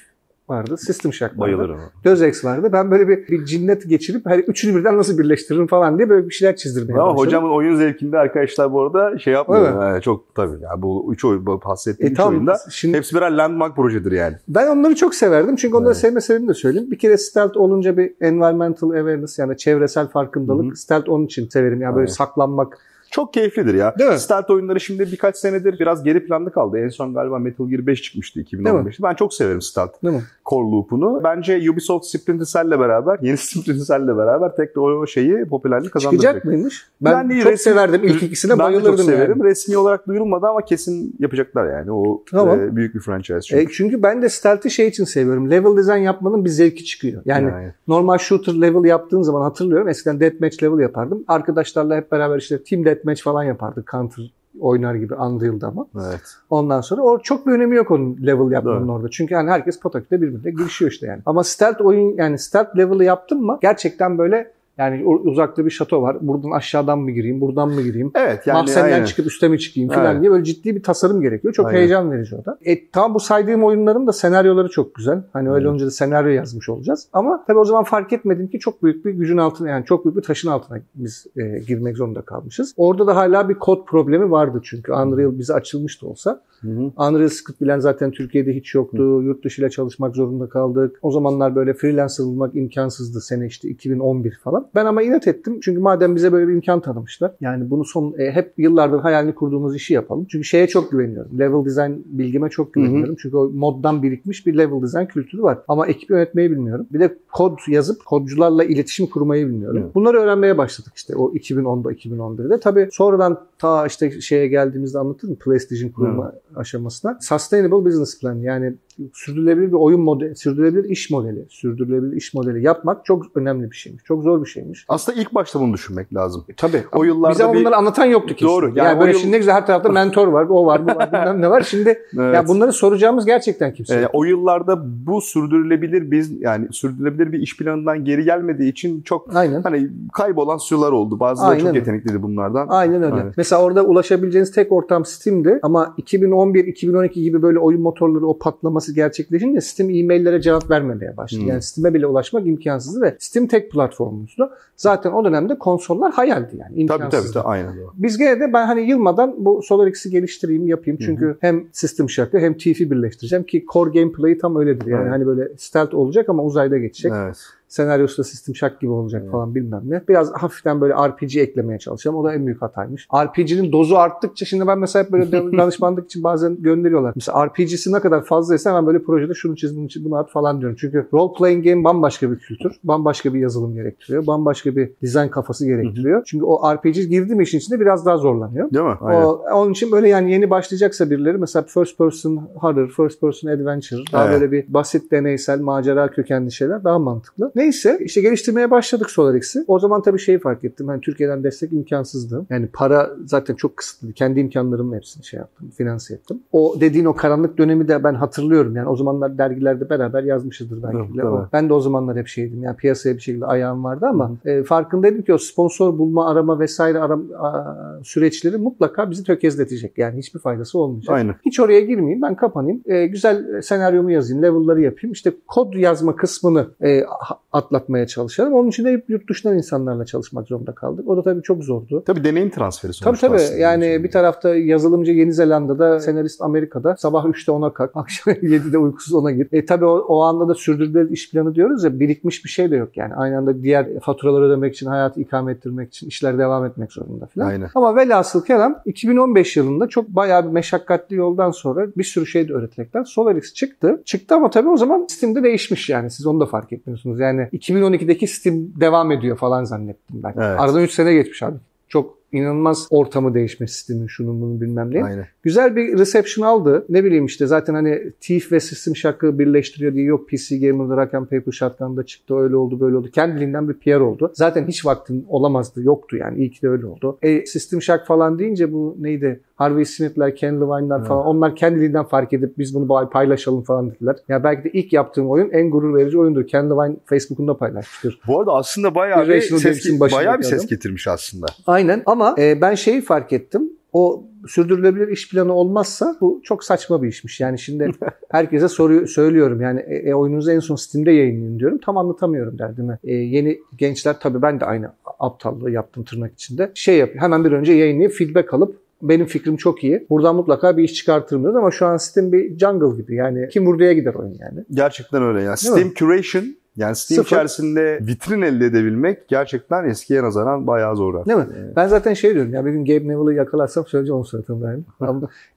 [0.50, 0.76] vardı.
[0.78, 1.40] System Shock vardı.
[1.40, 1.78] Bayılırım.
[2.04, 2.68] Deus Ex vardı.
[2.72, 6.34] Ben böyle bir, bir cinnet geçirip hani üçünü birden nasıl birleştiririm falan diye böyle bir
[6.34, 7.26] şeyler çizdirmeye Ama başladım.
[7.26, 9.76] hocamın oyun zevkinde arkadaşlar bu arada şey yapmıyor.
[9.76, 9.84] Mi?
[9.84, 10.62] Yani çok tabii.
[10.62, 14.12] Yani bu üç oyun, bu bahsettiğim E üç tamam, oyunda şimdi hepsi birer landmark projedir
[14.12, 14.36] yani.
[14.48, 15.56] ben onları çok severdim.
[15.56, 15.96] Çünkü onları Evet.
[15.96, 16.90] sevme sebebini de söyleyeyim.
[16.90, 20.64] Bir kere stealth olunca bir environmental awareness yani çevresel farkındalık.
[20.66, 20.76] Hı hı.
[20.76, 21.80] Stealth onun için severim.
[21.80, 22.16] Yani böyle Evet.
[22.16, 22.78] saklanmak.
[23.10, 23.94] Çok keyiflidir ya.
[23.98, 24.18] Değil mi?
[24.18, 26.78] Stealth oyunları şimdi birkaç senedir biraz geri planda kaldı.
[26.78, 29.02] En son galiba Metal Gear 5 çıkmıştı 2015'te.
[29.02, 30.22] Ben çok severim Stealth Değil mi?
[30.46, 31.20] core loop'unu.
[31.24, 36.34] Bence Ubisoft Splinter Cell'le beraber, yeni Splinter Cell'le beraber tekrar o şeyi popülerlik kazandıracak.
[36.34, 36.86] Çıkacak mıymış?
[37.00, 38.04] Ben, Ben de çok resmi- severdim.
[38.04, 39.34] İlk ikisine ben bayılırdım çok severim.
[39.38, 39.44] yani.
[39.50, 41.92] Resmi olarak duyurulmadı ama kesin yapacaklar yani.
[41.92, 42.60] O Tamam.
[42.60, 43.62] e, büyük bir franchise çünkü.
[43.62, 45.50] E, çünkü ben de stealth'i şey için seviyorum.
[45.50, 47.22] Level design yapmanın bir zevki çıkıyor.
[47.24, 47.72] Yani Yani.
[47.88, 49.88] normal shooter level yaptığın zaman hatırlıyorum.
[49.88, 51.24] Eskiden deathmatch level yapardım.
[51.28, 53.90] Arkadaşlarla hep beraber işte team deathmatch falan yapardık.
[53.92, 55.86] Counter oynar gibi Unreal'da ama.
[56.08, 56.20] Evet.
[56.50, 58.92] Ondan sonra o çok bir önemi yok onun level yapmanın Doğru.
[58.92, 59.08] orada.
[59.10, 61.22] Çünkü hani herkes pataküte birbirine girişiyor işte yani.
[61.26, 66.16] Ama stealth oyun yani stealth level'ı yaptın mı gerçekten böyle yani uzakta bir şato var.
[66.20, 68.10] Buradan aşağıdan mı gireyim, buradan mı gireyim?
[68.14, 69.04] Evet yani Mahzenden aynen.
[69.04, 70.20] çıkıp üste mi çıkayım falan Evet.
[70.20, 71.54] diye böyle ciddi bir tasarım gerekiyor.
[71.54, 71.78] Çok Aynen.
[71.78, 72.58] heyecan verici o da.
[72.64, 75.22] E, tam bu saydığım oyunların da senaryoları çok güzel.
[75.32, 75.70] Hani öyle Evet.
[75.70, 77.08] olunca da senaryo yazmış olacağız.
[77.12, 80.16] Ama tabii o zaman fark etmedim ki çok büyük bir gücün altına yani çok büyük
[80.16, 82.74] bir taşın altına biz e, girmek zorunda kalmışız.
[82.76, 84.92] Orada da hala bir kod problemi vardı çünkü.
[84.92, 86.40] Unreal bize açılmış da olsa.
[86.60, 86.80] Hı hı.
[86.96, 89.22] Unreal Script bilen zaten Türkiye'de hiç yoktu.
[89.22, 90.98] Yurt dışı ile çalışmak zorunda kaldık.
[91.02, 93.20] O zamanlar böyle freelancer bulmak imkansızdı.
[93.20, 94.67] Sene işte 2011 falan.
[94.74, 95.60] Ben ama inat ettim.
[95.62, 97.32] Çünkü madem bize böyle bir imkan tanımışlar.
[97.40, 100.26] Yani bunu son e, hep yıllardır hayalini kurduğumuz işi yapalım.
[100.30, 101.38] Çünkü şeye çok güveniyorum.
[101.38, 103.16] Level design bilgime çok güveniyorum.
[103.18, 105.58] Çünkü o moddan birikmiş bir level design kültürü var.
[105.68, 106.86] Ama ekip yönetmeyi bilmiyorum.
[106.92, 109.80] Bir de kod yazıp kodcularla iletişim kurmayı bilmiyorum.
[109.82, 109.94] Evet.
[109.94, 112.60] Bunları öğrenmeye başladık işte o 2010'da 2011'de.
[112.60, 117.18] Tabii sonradan ta işte şeye geldiğimizde anlatırım PlayStation kurulma aşamasına.
[117.20, 118.74] Sustainable business plan yani
[119.12, 124.04] sürdürülebilir bir oyun modeli, sürdürülebilir iş modeli, sürdürülebilir iş modeli yapmak çok önemli bir şeymiş.
[124.04, 124.84] Çok zor bir şeymiş.
[124.88, 126.44] Aslında ilk başta bunu düşünmek lazım.
[126.48, 126.82] E, tabii.
[126.92, 128.44] O yıllarda Bize bir- bunları anlatan yoktu ki.
[128.44, 128.66] Doğru.
[128.68, 131.12] Yani, Yani böyle yıl- şimdi ne güzel her tarafta mentor var, o var, bu var,
[131.12, 131.60] bilmem ne var.
[131.62, 131.88] Şimdi
[132.18, 132.34] Evet.
[132.34, 134.10] ya bunları soracağımız gerçekten kimse yok.
[134.12, 139.62] o yıllarda bu sürdürülebilir biz yani sürdürülebilir bir iş planından geri gelmediği için çok Aynen.
[139.62, 141.20] hani kaybolan sular oldu.
[141.20, 141.78] Bazıları Aynen çok öyle.
[141.78, 142.66] yetenekliydi bunlardan.
[142.70, 143.16] Aynen öyle.
[143.22, 143.34] Evet.
[143.36, 149.60] Mesela orada ulaşabileceğiniz tek ortam Steam'di ama 2011-2012 gibi böyle oyun motorları o patlaması gerçekleşince
[149.60, 151.40] Steam e-maillere cevap vermemeye başladı.
[151.42, 151.48] Hmm.
[151.48, 154.47] Yani Steam'e bile ulaşmak imkansızdı ve Steam tek platformumuzdu.
[154.76, 157.10] Zaten o dönemde konsollar hayaldi yani Tabii imkansızdı.
[157.10, 157.90] tabii, tabii aynen doğru.
[157.94, 160.98] Biz gene de ben hani yılmadan bu SolarX'i geliştireyim, yapayım.
[161.02, 164.86] Çünkü hem System Shock'ı hem TIF'i birleştireceğim ki core gameplay'i tam öyledir.
[164.86, 165.12] Yani Evet.
[165.12, 167.12] hani böyle stealth olacak ama uzayda geçecek.
[167.14, 167.36] Evet.
[167.68, 169.32] Senaryosu da System Shock gibi olacak Evet.
[169.32, 170.02] falan bilmem ne.
[170.08, 172.16] Biraz hafiften böyle RPG eklemeye çalışacağım.
[172.16, 173.08] O da en büyük hataymış.
[173.24, 177.12] RPG'nin dozu arttıkça şimdi ben mesela hep böyle dan- danışmanlık için bazen gönderiyorlar.
[177.16, 180.60] Mesela RPG'si ne kadar fazlaysa hemen böyle projede şunu çiz bunu çiz bunu at falan
[180.60, 180.76] diyorum.
[180.80, 182.72] Çünkü role playing game bambaşka bir kültür.
[182.84, 184.26] Bambaşka bir yazılım gerektiriyor.
[184.26, 186.22] Bambaşka bir dizayn kafası gerektiriyor.
[186.26, 188.70] Çünkü o RPG girdi mi işin içinde biraz daha zorlanıyor.
[188.70, 188.94] Değil mi?
[189.00, 189.22] Aynen.
[189.22, 194.00] O, onun için böyle yani yeni başlayacaksa birileri mesela first person horror, first person adventure,
[194.12, 194.40] daha Evet.
[194.40, 197.52] böyle bir basit deneysel macera kökenli şeyler daha mantıklı.
[197.62, 199.64] Neyse işte geliştirmeye başladık SolarX'i.
[199.66, 200.88] O zaman tabii şeyi fark ettim.
[200.88, 202.46] Hani Türkiye'den destek imkansızdı.
[202.50, 204.14] Yani para zaten çok kısıtlıydı.
[204.14, 206.40] Kendi imkanlarımla hepsini şey yaptım, finanse ettim.
[206.52, 208.76] O dediğin o karanlık dönemi de ben hatırlıyorum.
[208.76, 211.26] Yani o zamanlar dergilerde beraber yazmışızdır belki Evet, tabii.
[211.26, 212.62] O- Ben de o zamanlar hep şeydim.
[212.62, 216.98] Yani piyasaya bir şekilde ayağım vardı ama e, farkındaydım ki o sponsor bulma, arama vesaire
[216.98, 217.64] aram, a,
[218.04, 219.98] süreçleri mutlaka bizi tökezletecek.
[219.98, 221.16] Yani hiçbir faydası olmayacak.
[221.16, 221.34] Aynen.
[221.46, 222.22] Hiç oraya girmeyeyim.
[222.22, 222.80] Ben kapanayım.
[222.86, 224.42] E, güzel senaryomu yazayım.
[224.42, 225.12] Level'ları yapayım.
[225.12, 227.04] İşte kod yazma kısmını e,
[227.52, 228.52] atlatmaya çalışalım.
[228.52, 231.08] Onun için de hep yurt dışından insanlarla çalışmak zorunda kaldık.
[231.08, 232.02] O da tabii çok zordu.
[232.06, 233.36] Tabii deneyim transferi Tabii sonuçta tabii.
[233.36, 233.58] aslında.
[233.58, 236.96] Yani bir tarafta yazılımcı Yeni Zelanda'da, senarist Amerika'da.
[236.96, 239.48] Sabah 3'te ona kalk, akşam 7'de uykusuz ona gir.
[239.52, 242.76] E tabii o, o anda da sürdürülebilir iş planı diyoruz ya birikmiş bir şey de
[242.76, 243.14] yok yani.
[243.14, 247.46] Aynı anda diğer faturaları ödemek için, hayatı ikame ettirmek için işler devam etmek zorunda falan.
[247.46, 247.68] Aynen.
[247.74, 252.52] Ama velhasıl kelam 2015 yılında çok bayağı bir meşakkatli yoldan sonra bir sürü şey de
[252.52, 254.02] öğretmekten SolarX çıktı.
[254.04, 256.10] Çıktı ama tabii o zaman Steam'de değişmiş yani.
[256.10, 257.20] Siz onu da fark etmiyorsunuz.
[257.20, 260.32] Yani 2012'deki Steam devam ediyor falan zannettim ben.
[260.36, 260.60] Evet.
[260.60, 261.56] Aradan 3 sene geçmiş abi.
[261.88, 265.04] Çok inanılmaz ortamı değişmiş Steam'in şunun bunun bilmem ne.
[265.04, 265.26] Aynen.
[265.48, 266.84] Güzel bir reception aldı.
[266.88, 271.14] Ne bileyim işte zaten hani Thief ve System Shock'ı birleştiriyor diye yok PC Gamer'da Rock
[271.14, 273.10] and Paper Shotgun'da çıktı öyle oldu böyle oldu.
[273.10, 274.32] Kendiliğinden bir PR oldu.
[274.34, 277.18] Zaten hiç vaktin olamazdı yoktu yani iyi ki de öyle oldu.
[277.22, 279.40] E, System Shock falan deyince bu neydi?
[279.56, 284.16] Harvey Smith'ler, Ken Levine'lar falan onlar kendiliğinden fark edip biz bunu paylaşalım falan dediler.
[284.28, 286.46] Ya belki de ilk yaptığım oyun en gurur verici oyundur.
[286.46, 288.20] Ken Levine Facebook'unda paylaşmıştır.
[288.26, 291.46] Bu arada aslında bayağı bir, ses, bayağı bir ses getirmiş aslında.
[291.66, 293.77] Aynen ama e, ben şeyi fark ettim.
[293.92, 297.40] O sürdürülebilir iş planı olmazsa bu çok saçma bir işmiş.
[297.40, 297.90] Yani şimdi
[298.30, 301.78] herkese soruyor, söylüyorum yani e, e, oyununuzu en son Steam'de yayınlayın diyorum.
[301.78, 302.98] Tam anlatamıyorum derdimi.
[303.04, 306.72] E, yeni gençler tabii ben de aynı aptallığı yaptım tırnak içinde.
[306.74, 310.06] Şey yapıyor hemen bir önce yayınlayıp feedback alıp benim fikrim çok iyi.
[310.10, 313.14] Buradan mutlaka bir iş çıkartırım diyoruz ama şu an Steam bir jungle gibi.
[313.14, 314.64] Yani kim buraya gider oyun yani.
[314.70, 315.56] Gerçekten öyle ya.
[315.56, 316.44] Steam Curation
[316.78, 317.36] yani Steam Sıfır.
[317.36, 321.26] içerisinde vitrin elde edebilmek gerçekten eskiye nazaran bayağı zor.
[321.26, 321.46] Değil mi?
[321.58, 321.76] Evet.
[321.76, 324.82] Ben zaten şey diyorum ya bir gün Gabe Neville'ı yakalarsam söyleyeceğim onun suratında yani.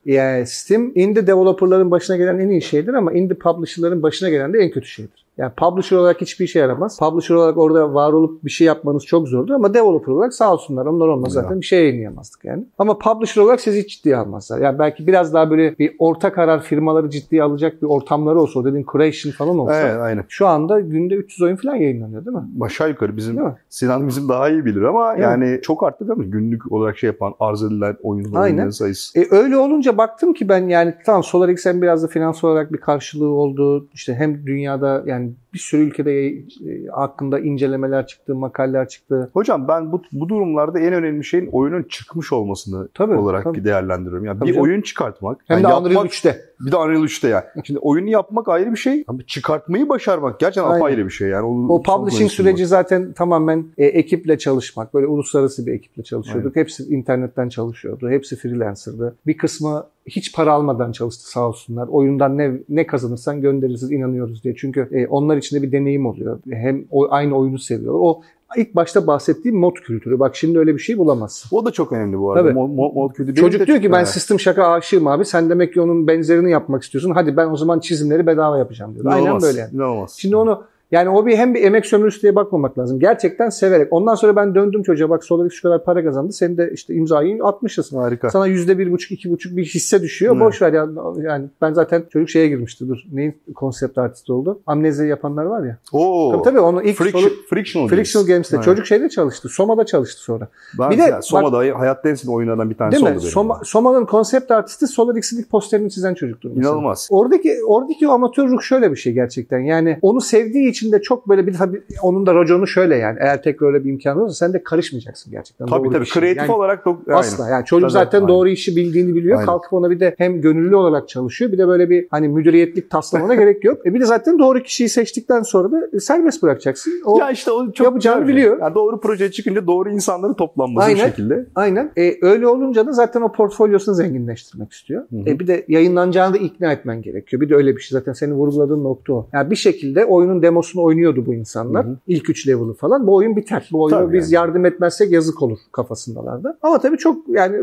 [0.05, 4.59] yani Steam indie developerların başına gelen en iyi şeydir ama indie publisher'ların başına gelen de
[4.59, 5.20] en kötü şeydir.
[5.37, 6.99] Yani publisher olarak hiçbir işe yaramaz.
[6.99, 10.85] Publisher olarak orada var olup bir şey yapmanız çok zordur ama developer olarak sağ olsunlar.
[10.85, 12.65] Onlar olmaz zaten bir şey yayınlayamazdık yani.
[12.77, 14.59] Ama publisher olarak sizi hiç ciddiye almazlar.
[14.59, 18.65] Yani belki biraz daha böyle bir orta karar firmaları ciddiye alacak bir ortamları olsa, o
[18.65, 19.81] dediğin creation falan olsa.
[19.81, 20.25] Evet, aynen.
[20.29, 22.43] Şu anda günde 300 oyun falan yayınlanıyor değil mi?
[22.61, 26.25] Aşağı yukarı bizim Sinan bizim daha iyi bilir ama değil yani çok arttı değil mi?
[26.25, 29.19] Günlük olarak şey yapan, arz edilen oyunların sayısı.
[29.19, 33.29] E, öyle olunca baktım ki ben yani tamam SolarX'en biraz da finansal olarak bir karşılığı
[33.29, 33.87] oldu.
[33.93, 39.29] İşte hem dünyada yani and bir sürü ülkede e, hakkında incelemeler çıktı, makaleler çıktı.
[39.33, 43.63] Hocam ben bu, bu durumlarda en önemli şeyin oyunun çıkmış olmasını tabii, olarak tabii.
[43.63, 44.25] değerlendiriyorum.
[44.25, 44.67] Yani tabii bir canım.
[44.67, 45.41] oyun çıkartmak.
[45.47, 46.41] Hem yani de yapmak, Unreal 3'te.
[46.59, 47.43] Bir de Unreal 3'te yani.
[47.63, 50.79] Şimdi oyunu yapmak ayrı bir şey ama çıkartmayı başarmak gerçekten Aynen.
[50.79, 51.29] apayrı bir şey.
[51.29, 52.67] Yani o, o publishing süreci var.
[52.67, 54.93] zaten tamamen e, ekiple çalışmak.
[54.93, 56.57] Böyle uluslararası bir ekiple çalışıyorduk.
[56.57, 56.63] Aynen.
[56.63, 58.09] Hepsi internetten çalışıyordu.
[58.09, 59.15] Hepsi freelancer'dı.
[59.27, 61.87] Bir kısmı hiç para almadan çalıştı sağ olsunlar.
[61.87, 64.55] Oyundan ne ne kazanırsan göndeririz inanıyoruz diye.
[64.55, 66.39] Çünkü e, onlar için de bir deneyim oluyor.
[66.51, 67.99] Hem o, aynı oyunu seviyorlar.
[68.03, 68.21] O
[68.57, 70.19] ilk başta bahsettiğim mod kültürü.
[70.19, 71.57] Bak şimdi öyle bir şey bulamazsın.
[71.57, 72.43] O da çok önemli bu arada.
[72.43, 72.53] Tabii.
[72.53, 73.35] Mod, mod, mod kültürü.
[73.35, 75.25] Çocuk diyor ki ben sistem şaka aşığım abi.
[75.25, 77.11] Sen demek ki onun benzerini yapmak istiyorsun.
[77.11, 79.05] Hadi ben o zaman çizimleri bedava yapacağım diyor.
[79.05, 79.75] Aynen böyle yani.
[79.75, 80.15] İnanılmaz.
[80.17, 82.99] Şimdi onu yani o bir hem bir emek sömürüsü diye bakmamak lazım.
[82.99, 83.87] Gerçekten severek.
[83.93, 86.33] Ondan sonra ben döndüm çocuğa bak Solaris şu kadar para kazandı.
[86.33, 87.97] Senin de işte imzayı atmışsın.
[87.97, 88.29] Harika.
[88.29, 90.35] Sana yüzde bir buçuk, iki buçuk bir hisse düşüyor.
[90.35, 90.45] Evet.
[90.45, 90.87] Boş ver ya.
[91.21, 92.87] Yani ben zaten çocuk şeye girmişti.
[92.87, 92.97] Dur.
[93.13, 94.59] Neyin konsept artist oldu?
[94.67, 95.77] Amnezi yapanlar var ya.
[95.91, 96.31] Oo.
[96.31, 98.55] Tabii tabii onu ilk Friction, solu, Frictional, Frictional Games'te.
[98.55, 98.65] Evet.
[98.65, 99.49] Çocuk şeyde çalıştı.
[99.49, 100.47] Soma'da çalıştı sonra.
[100.79, 103.25] Ben bir de ya, Soma'da bak, hayatta en oyunlardan bir tanesi değil oldu.
[103.25, 103.29] Mi?
[103.29, 106.49] Soma, Soma'nın konsept artisti Solarix'in ilk posterini çizen çocuktur.
[106.49, 106.69] Mesela.
[106.69, 107.07] İnanılmaz.
[107.11, 109.59] Oradaki, oradaki o amatör ruh şöyle bir şey gerçekten.
[109.59, 113.17] Yani onu sevdiği için de çok böyle bir tabii onun da raconu şöyle yani.
[113.21, 115.67] Eğer tekrar öyle bir imkan olursa sen de karışmayacaksın gerçekten.
[115.67, 116.05] Tabii doğru tabii.
[116.05, 117.49] Kreatif yani, olarak da asla.
[117.49, 118.27] Yani çocuk tabii, zaten aynen.
[118.27, 119.37] doğru işi bildiğini biliyor.
[119.37, 119.45] Aynen.
[119.45, 121.51] Kalkıp ona bir de hem gönüllü olarak çalışıyor.
[121.51, 123.87] Bir de böyle bir hani müdüriyetlik taslamana gerek yok.
[123.87, 126.93] E bir de zaten doğru kişiyi seçtikten sonra da serbest bırakacaksın.
[127.05, 128.59] O ya işte o çok yapacağını biliyor.
[128.59, 131.45] Yani doğru proje çıkınca doğru insanların toplanması aynen, bir şekilde.
[131.55, 131.91] Aynen.
[131.97, 135.03] E, öyle olunca da zaten o portfolyosunu zenginleştirmek istiyor.
[135.25, 137.41] E, bir de yayınlanacağını da ikna etmen gerekiyor.
[137.41, 139.27] Bir de öyle bir şey zaten senin vurguladığın nokta o.
[139.33, 141.85] Yani bir şekilde oyunun demosunu oynuyordu bu insanlar.
[141.85, 141.97] Hı-hı.
[142.07, 143.07] İlk 3 level'ı falan.
[143.07, 143.69] Bu oyun biter.
[143.71, 144.41] Bu oyunu tabii biz yani.
[144.41, 146.57] yardım etmezsek yazık olur kafasındalardı.
[146.61, 147.57] Ama tabii çok yani